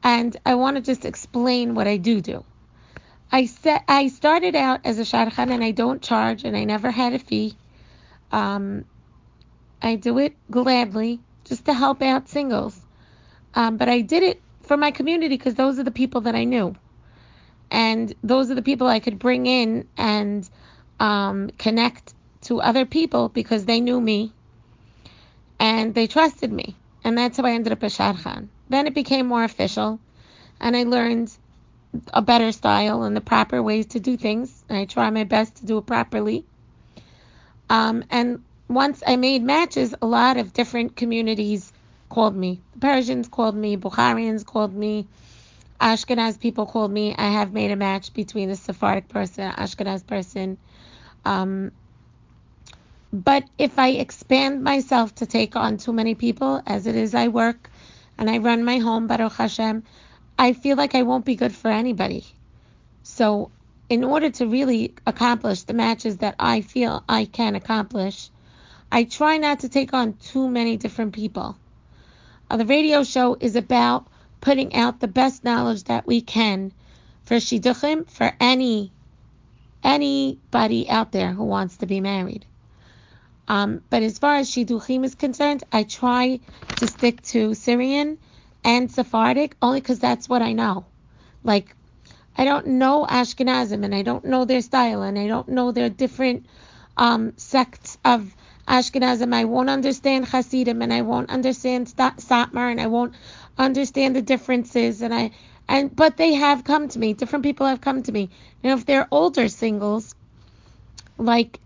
And 0.04 0.36
I 0.44 0.56
want 0.56 0.78
to 0.78 0.82
just 0.82 1.06
explain 1.06 1.76
what 1.76 1.88
I 1.88 1.98
do 1.98 2.20
do. 2.20 2.44
I 3.32 3.46
set 3.46 3.84
I 3.88 4.08
started 4.08 4.56
out 4.56 4.82
as 4.86 4.98
a 4.98 5.04
shadchan 5.04 5.52
and 5.52 5.63
I 5.63 5.70
don't 5.70 6.02
charge 6.02 6.46
and 6.46 6.58
I 6.58 6.63
never 6.63 6.90
had 6.90 7.13
a 7.13 7.20
fee. 7.20 7.56
Um, 8.32 8.86
I 9.80 9.98
do 9.98 10.18
it 10.18 10.36
gladly 10.50 11.20
just 11.46 11.66
to 11.66 11.74
help 11.76 12.02
out 12.02 12.28
singles. 12.28 12.80
Um, 13.54 13.78
but 13.78 13.88
I 13.88 14.02
did 14.02 14.24
it 14.24 14.42
for 14.63 14.78
my 14.78 14.90
community 14.90 15.38
because 15.38 15.54
those 15.54 15.78
are 15.78 15.84
the 15.84 15.92
people 15.92 16.22
that 16.22 16.34
I 16.36 16.44
knew, 16.44 16.76
and 17.70 18.13
those 18.24 18.50
are 18.50 18.56
the 18.56 18.62
people 18.63 18.88
I 18.88 19.00
could 19.00 19.20
bring 19.20 19.46
in 19.46 19.88
and 19.96 20.50
um, 20.99 21.49
connect 21.57 22.13
to 22.41 22.62
other 22.62 22.86
people 22.86 23.29
because 23.29 23.65
they 23.65 23.79
knew 23.79 23.99
me 23.99 24.31
and 25.60 25.93
they 25.93 26.07
trusted 26.07 26.51
me, 26.51 26.75
and 27.03 27.17
that's 27.17 27.38
how 27.38 27.45
I 27.45 27.51
ended 27.51 27.73
up 27.73 27.83
a 27.83 27.88
shadchan. 27.88 28.47
Then 28.69 28.88
it 28.88 28.93
became 28.93 29.27
more 29.27 29.43
official, 29.43 29.99
and 30.60 30.75
I 30.75 30.83
learned 30.83 31.31
a 32.13 32.21
better 32.21 32.51
style 32.51 33.03
and 33.03 33.15
the 33.15 33.21
proper 33.21 33.62
ways 33.63 33.88
to 33.88 33.99
do 33.99 34.17
things. 34.17 34.63
I 34.69 34.86
try 34.86 35.10
my 35.10 35.23
best 35.23 35.55
to 35.57 35.65
do 35.65 35.77
it 35.79 35.86
properly. 35.86 36.45
Um, 37.69 38.03
and 38.12 38.43
once 38.67 39.01
I 39.05 39.15
made 39.15 39.43
matches, 39.43 39.95
a 40.01 40.05
lot 40.05 40.38
of 40.38 40.53
different 40.53 40.95
communities 40.95 41.71
called 42.10 42.36
me. 42.36 42.62
The 42.73 42.79
Persians 42.79 43.27
called 43.27 43.55
me, 43.55 43.77
Bukharians 43.77 44.45
called 44.45 44.73
me, 44.73 45.07
Ashkenaz 45.79 46.39
people 46.39 46.65
called 46.65 46.91
me. 46.91 47.15
I 47.17 47.29
have 47.29 47.53
made 47.53 47.71
a 47.71 47.75
match 47.75 48.13
between 48.13 48.49
a 48.49 48.55
Sephardic 48.55 49.07
person 49.10 49.45
and 49.45 49.57
Ashkenaz 49.57 50.05
person. 50.05 50.57
Um, 51.28 51.72
but 53.12 53.44
if 53.58 53.78
I 53.78 53.90
expand 53.90 54.63
myself 54.63 55.16
to 55.16 55.26
take 55.26 55.58
on 55.58 55.78
too 55.78 55.92
many 55.92 56.16
people, 56.16 56.62
as 56.66 56.88
it 56.88 56.96
is, 56.96 57.13
I 57.13 57.28
work 57.28 57.70
and 58.18 58.30
I 58.30 58.38
run 58.38 58.63
my 58.63 58.78
home, 58.78 59.08
Baruch 59.08 59.34
Hashem, 59.34 59.84
I 60.40 60.54
feel 60.54 60.78
like 60.78 60.96
I 60.96 61.04
won't 61.04 61.26
be 61.26 61.36
good 61.36 61.54
for 61.54 61.70
anybody. 61.70 62.26
So, 63.04 63.52
in 63.90 64.06
order 64.06 64.30
to 64.30 64.48
really 64.48 64.94
accomplish 65.06 65.63
the 65.63 65.74
matches 65.74 66.18
that 66.18 66.36
I 66.40 66.62
feel 66.62 67.04
I 67.10 67.26
can 67.26 67.56
accomplish, 67.56 68.30
I 68.90 69.04
try 69.04 69.38
not 69.38 69.60
to 69.62 69.70
take 69.70 69.94
on 69.94 70.13
too 70.13 70.48
many 70.48 70.78
different 70.78 71.13
people. 71.13 71.58
Uh, 72.50 72.56
the 72.56 72.66
radio 72.66 73.04
show 73.04 73.36
is 73.40 73.58
about 73.58 74.08
putting 74.40 74.74
out 74.76 75.02
the 75.02 75.08
best 75.10 75.44
knowledge 75.44 75.84
that 75.86 76.08
we 76.08 76.22
can 76.22 76.72
for 77.24 77.36
shidduchim 77.36 78.10
for 78.10 78.34
any 78.40 78.92
anybody 79.84 80.90
out 80.90 81.12
there 81.12 81.32
who 81.32 81.44
wants 81.44 81.78
to 81.78 81.86
be 81.86 82.00
married. 82.02 82.46
Um, 83.48 83.82
but 83.90 84.04
as 84.04 84.20
far 84.20 84.36
as 84.36 84.52
shidduchim 84.52 85.06
is 85.06 85.16
concerned, 85.16 85.63
I 85.72 85.84
try 85.84 86.40
to 86.78 86.88
stick 86.88 87.22
to 87.24 87.54
Syrian 87.54 88.18
and 88.63 88.92
Sephardic 88.92 89.56
only 89.62 89.80
because 89.80 90.00
that's 90.00 90.28
what 90.28 90.42
I 90.42 90.52
know. 90.52 90.86
Like, 91.44 91.76
I 92.38 92.44
don't 92.44 92.68
know 92.68 93.06
Ashkenazim 93.10 93.84
and 93.84 93.96
I 93.96 94.02
don't 94.02 94.26
know 94.26 94.46
their 94.46 94.62
style 94.62 95.02
and 95.02 95.18
I 95.18 95.28
don't 95.28 95.48
know 95.50 95.72
their 95.72 95.90
different 95.90 96.46
um, 96.98 97.34
sects 97.38 97.98
of 98.04 98.36
Ashkenazim. 98.68 99.34
I 99.34 99.46
won't 99.46 99.70
understand 99.70 100.26
Hasidim 100.26 100.82
and 100.82 100.94
I 100.94 101.02
won't 101.02 101.30
understand 101.30 101.88
Satmar 101.88 102.70
and 102.70 102.82
I 102.82 102.88
won't 102.88 103.13
understand 103.58 104.16
the 104.16 104.22
differences 104.22 105.02
and 105.02 105.13
I 105.13 105.32
and 105.67 105.95
but 105.95 106.17
they 106.17 106.34
have 106.34 106.63
come 106.63 106.88
to 106.89 106.99
me. 106.99 107.13
Different 107.13 107.43
people 107.43 107.67
have 107.67 107.82
come 107.82 108.03
to 108.03 108.12
me. 108.12 108.30
Know, 108.63 108.73
if 108.73 108.86
they're 108.86 109.08
older 109.12 109.47
singles, 109.47 110.15
like 111.17 111.60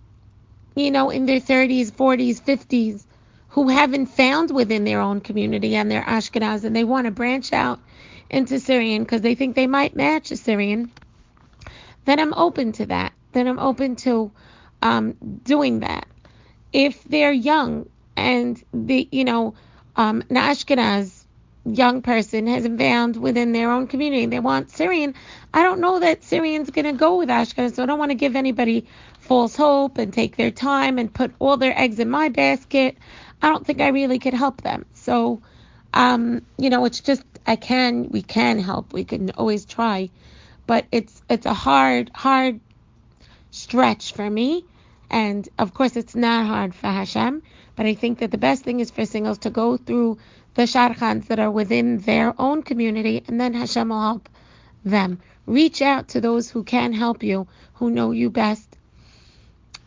you 0.75 0.91
know, 0.91 1.09
in 1.09 1.25
their 1.25 1.39
30s, 1.39 1.91
40s, 1.91 2.41
50s, 2.41 3.05
who 3.49 3.67
haven't 3.67 4.05
found 4.05 4.51
within 4.51 4.85
their 4.85 5.01
own 5.01 5.19
community 5.19 5.75
and 5.75 5.91
their 5.91 6.03
Ashkenaz 6.03 6.63
and 6.63 6.75
they 6.75 6.85
want 6.85 7.05
to 7.05 7.11
branch 7.11 7.51
out 7.51 7.79
into 8.29 8.59
Syrian 8.59 9.03
because 9.03 9.21
they 9.21 9.35
think 9.35 9.55
they 9.55 9.67
might 9.67 9.95
match 9.95 10.31
a 10.31 10.37
Syrian, 10.37 10.89
then 12.05 12.19
I'm 12.19 12.33
open 12.33 12.71
to 12.73 12.85
that. 12.87 13.11
Then 13.33 13.47
I'm 13.47 13.59
open 13.59 13.97
to 13.97 14.31
um, 14.81 15.17
doing 15.43 15.81
that. 15.81 16.07
If 16.71 17.03
they're 17.03 17.33
young 17.33 17.89
and 18.15 18.61
the 18.73 19.07
you 19.11 19.25
know 19.25 19.55
um, 19.95 20.23
an 20.29 20.37
Ashkenaz 20.37 21.20
young 21.65 22.01
person 22.01 22.47
hasn't 22.47 22.79
found 22.79 23.15
within 23.15 23.51
their 23.51 23.71
own 23.71 23.87
community 23.87 24.25
they 24.25 24.39
want 24.39 24.71
Syrian, 24.71 25.13
I 25.53 25.63
don't 25.63 25.79
know 25.79 25.99
that 25.99 26.23
Syrian's 26.23 26.69
going 26.71 26.85
to 26.85 26.93
go 26.93 27.17
with 27.17 27.29
Ashkenaz, 27.29 27.75
so 27.75 27.83
I 27.83 27.85
don't 27.85 27.99
want 27.99 28.11
to 28.11 28.15
give 28.15 28.35
anybody 28.35 28.87
false 29.19 29.55
hope 29.55 29.97
and 29.97 30.11
take 30.11 30.35
their 30.35 30.51
time 30.51 30.97
and 30.97 31.13
put 31.13 31.33
all 31.39 31.57
their 31.57 31.77
eggs 31.77 31.99
in 31.99 32.09
my 32.09 32.29
basket. 32.29 32.97
I 33.41 33.49
don't 33.49 33.65
think 33.65 33.81
I 33.81 33.89
really 33.89 34.19
could 34.19 34.33
help 34.33 34.61
them. 34.61 34.85
So, 34.93 35.41
um, 35.93 36.41
you 36.57 36.69
know, 36.69 36.85
it's 36.85 37.01
just 37.01 37.23
I 37.45 37.55
can, 37.55 38.09
we 38.09 38.21
can 38.21 38.59
help. 38.59 38.93
We 38.93 39.03
can 39.03 39.31
always 39.31 39.65
try, 39.65 40.09
but 40.67 40.85
it's 40.91 41.21
it's 41.29 41.45
a 41.45 41.53
hard, 41.53 42.11
hard 42.13 42.59
stretch 43.51 44.13
for 44.13 44.29
me. 44.29 44.65
And 45.09 45.47
of 45.59 45.73
course, 45.73 45.95
it's 45.95 46.15
not 46.15 46.47
hard 46.47 46.73
for 46.73 46.87
Hashem. 46.87 47.43
But 47.75 47.85
I 47.85 47.95
think 47.95 48.19
that 48.19 48.31
the 48.31 48.37
best 48.37 48.63
thing 48.63 48.79
is 48.79 48.91
for 48.91 49.05
singles 49.05 49.39
to 49.39 49.49
go 49.49 49.77
through 49.77 50.17
the 50.53 50.63
shadchans 50.63 51.27
that 51.27 51.39
are 51.39 51.51
within 51.51 51.99
their 51.99 52.33
own 52.39 52.63
community, 52.63 53.23
and 53.27 53.39
then 53.39 53.53
Hashem 53.53 53.89
will 53.89 54.01
help 54.01 54.29
them. 54.83 55.19
Reach 55.45 55.81
out 55.81 56.09
to 56.09 56.21
those 56.21 56.49
who 56.49 56.63
can 56.63 56.93
help 56.93 57.23
you, 57.23 57.47
who 57.75 57.89
know 57.89 58.11
you 58.11 58.29
best, 58.29 58.77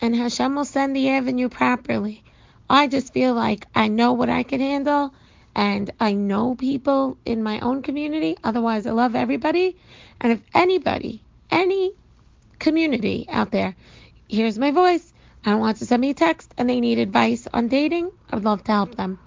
and 0.00 0.14
Hashem 0.14 0.54
will 0.54 0.64
send 0.64 0.94
the 0.94 1.08
avenue 1.10 1.48
properly. 1.48 2.22
I 2.68 2.86
just 2.88 3.12
feel 3.12 3.34
like 3.34 3.66
I 3.74 3.88
know 3.88 4.12
what 4.12 4.28
I 4.28 4.42
can 4.42 4.60
handle 4.60 5.14
and 5.54 5.90
I 6.00 6.12
know 6.12 6.54
people 6.54 7.16
in 7.24 7.42
my 7.42 7.60
own 7.60 7.82
community. 7.82 8.36
Otherwise, 8.42 8.86
I 8.86 8.90
love 8.90 9.14
everybody. 9.14 9.76
And 10.20 10.32
if 10.32 10.40
anybody, 10.52 11.22
any 11.50 11.92
community 12.58 13.26
out 13.30 13.50
there 13.50 13.76
hears 14.28 14.58
my 14.58 14.70
voice 14.70 15.12
and 15.44 15.60
wants 15.60 15.80
to 15.80 15.86
send 15.86 16.00
me 16.00 16.10
a 16.10 16.14
text 16.14 16.52
and 16.58 16.68
they 16.68 16.80
need 16.80 16.98
advice 16.98 17.46
on 17.52 17.68
dating, 17.68 18.10
I'd 18.30 18.44
love 18.44 18.64
to 18.64 18.72
help 18.72 18.96
them. 18.96 19.18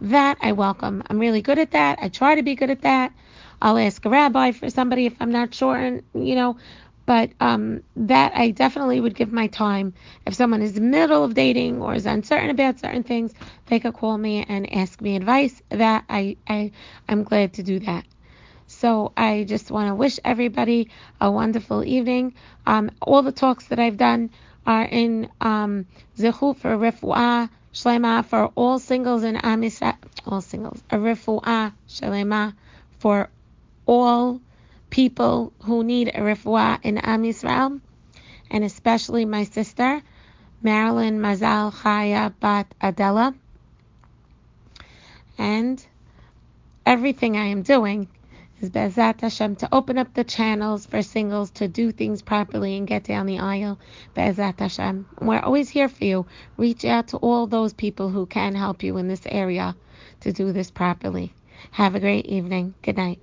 That 0.00 0.38
I 0.40 0.52
welcome. 0.52 1.02
I'm 1.10 1.18
really 1.18 1.42
good 1.42 1.58
at 1.58 1.72
that. 1.72 1.98
I 2.00 2.08
try 2.08 2.36
to 2.36 2.42
be 2.42 2.54
good 2.54 2.70
at 2.70 2.82
that. 2.82 3.12
I'll 3.60 3.78
ask 3.78 4.04
a 4.04 4.08
rabbi 4.10 4.52
for 4.52 4.70
somebody 4.70 5.06
if 5.06 5.16
I'm 5.18 5.32
not 5.32 5.52
sure, 5.52 5.76
and 5.76 6.04
you 6.14 6.36
know, 6.36 6.56
but 7.04 7.30
um, 7.40 7.82
that 7.96 8.32
I 8.36 8.52
definitely 8.52 9.00
would 9.00 9.16
give 9.16 9.32
my 9.32 9.48
time. 9.48 9.94
If 10.24 10.34
someone 10.34 10.62
is 10.62 10.76
in 10.76 10.84
the 10.84 10.98
middle 10.98 11.24
of 11.24 11.34
dating 11.34 11.82
or 11.82 11.94
is 11.94 12.06
uncertain 12.06 12.50
about 12.50 12.78
certain 12.78 13.02
things, 13.02 13.32
they 13.66 13.80
could 13.80 13.94
call 13.94 14.16
me 14.18 14.44
and 14.48 14.72
ask 14.72 15.00
me 15.00 15.16
advice. 15.16 15.60
That 15.70 16.04
I, 16.08 16.36
I 16.48 16.70
I'm 17.08 17.24
glad 17.24 17.54
to 17.54 17.64
do 17.64 17.80
that. 17.80 18.04
So 18.68 19.12
I 19.16 19.44
just 19.48 19.70
want 19.72 19.88
to 19.88 19.96
wish 19.96 20.20
everybody 20.24 20.90
a 21.20 21.28
wonderful 21.30 21.84
evening. 21.84 22.34
Um, 22.66 22.92
all 23.02 23.22
the 23.22 23.32
talks 23.32 23.66
that 23.68 23.80
I've 23.80 23.96
done 23.96 24.30
are 24.64 24.84
in 24.84 25.28
um, 25.40 25.86
Zechu 26.16 26.56
for 26.56 26.76
Refuah 26.76 27.48
Shlema 27.72 28.24
for 28.24 28.50
all 28.54 28.78
singles 28.78 29.22
in 29.24 29.36
Am 29.36 29.62
Yisrael, 29.62 29.96
all 30.26 30.40
singles, 30.40 30.82
a 30.90 30.96
Refuah 30.96 31.72
Shlema 31.88 32.54
for 32.98 33.28
all 33.86 34.40
people 34.90 35.52
who 35.64 35.84
need 35.84 36.08
a 36.08 36.20
refuah 36.20 36.78
in 36.82 36.98
Am 36.98 37.22
Yisrael, 37.22 37.80
and 38.50 38.64
especially 38.64 39.24
my 39.24 39.44
sister, 39.44 40.02
Marilyn 40.62 41.20
Mazal 41.20 41.72
Chaya 41.72 42.32
Bat 42.40 42.74
Adela. 42.80 43.34
And 45.36 45.84
everything 46.84 47.36
I 47.36 47.46
am 47.46 47.62
doing 47.62 48.08
is 48.60 48.70
Be'ezat 48.70 49.20
Hashem 49.20 49.56
to 49.56 49.68
open 49.72 49.98
up 49.98 50.14
the 50.14 50.24
channels 50.24 50.86
for 50.86 51.02
singles 51.02 51.50
to 51.52 51.68
do 51.68 51.92
things 51.92 52.22
properly 52.22 52.76
and 52.76 52.86
get 52.86 53.04
down 53.04 53.26
the 53.26 53.38
aisle. 53.38 53.78
Be'ezat 54.14 54.58
Hashem. 54.58 55.06
We're 55.20 55.40
always 55.40 55.68
here 55.68 55.88
for 55.88 56.04
you. 56.04 56.26
Reach 56.56 56.84
out 56.84 57.08
to 57.08 57.18
all 57.18 57.46
those 57.46 57.72
people 57.72 58.08
who 58.08 58.26
can 58.26 58.54
help 58.54 58.82
you 58.82 58.96
in 58.96 59.08
this 59.08 59.26
area 59.26 59.76
to 60.20 60.32
do 60.32 60.52
this 60.52 60.70
properly. 60.70 61.32
Have 61.70 61.94
a 61.94 62.00
great 62.00 62.26
evening. 62.26 62.74
Good 62.82 62.96
night. 62.96 63.20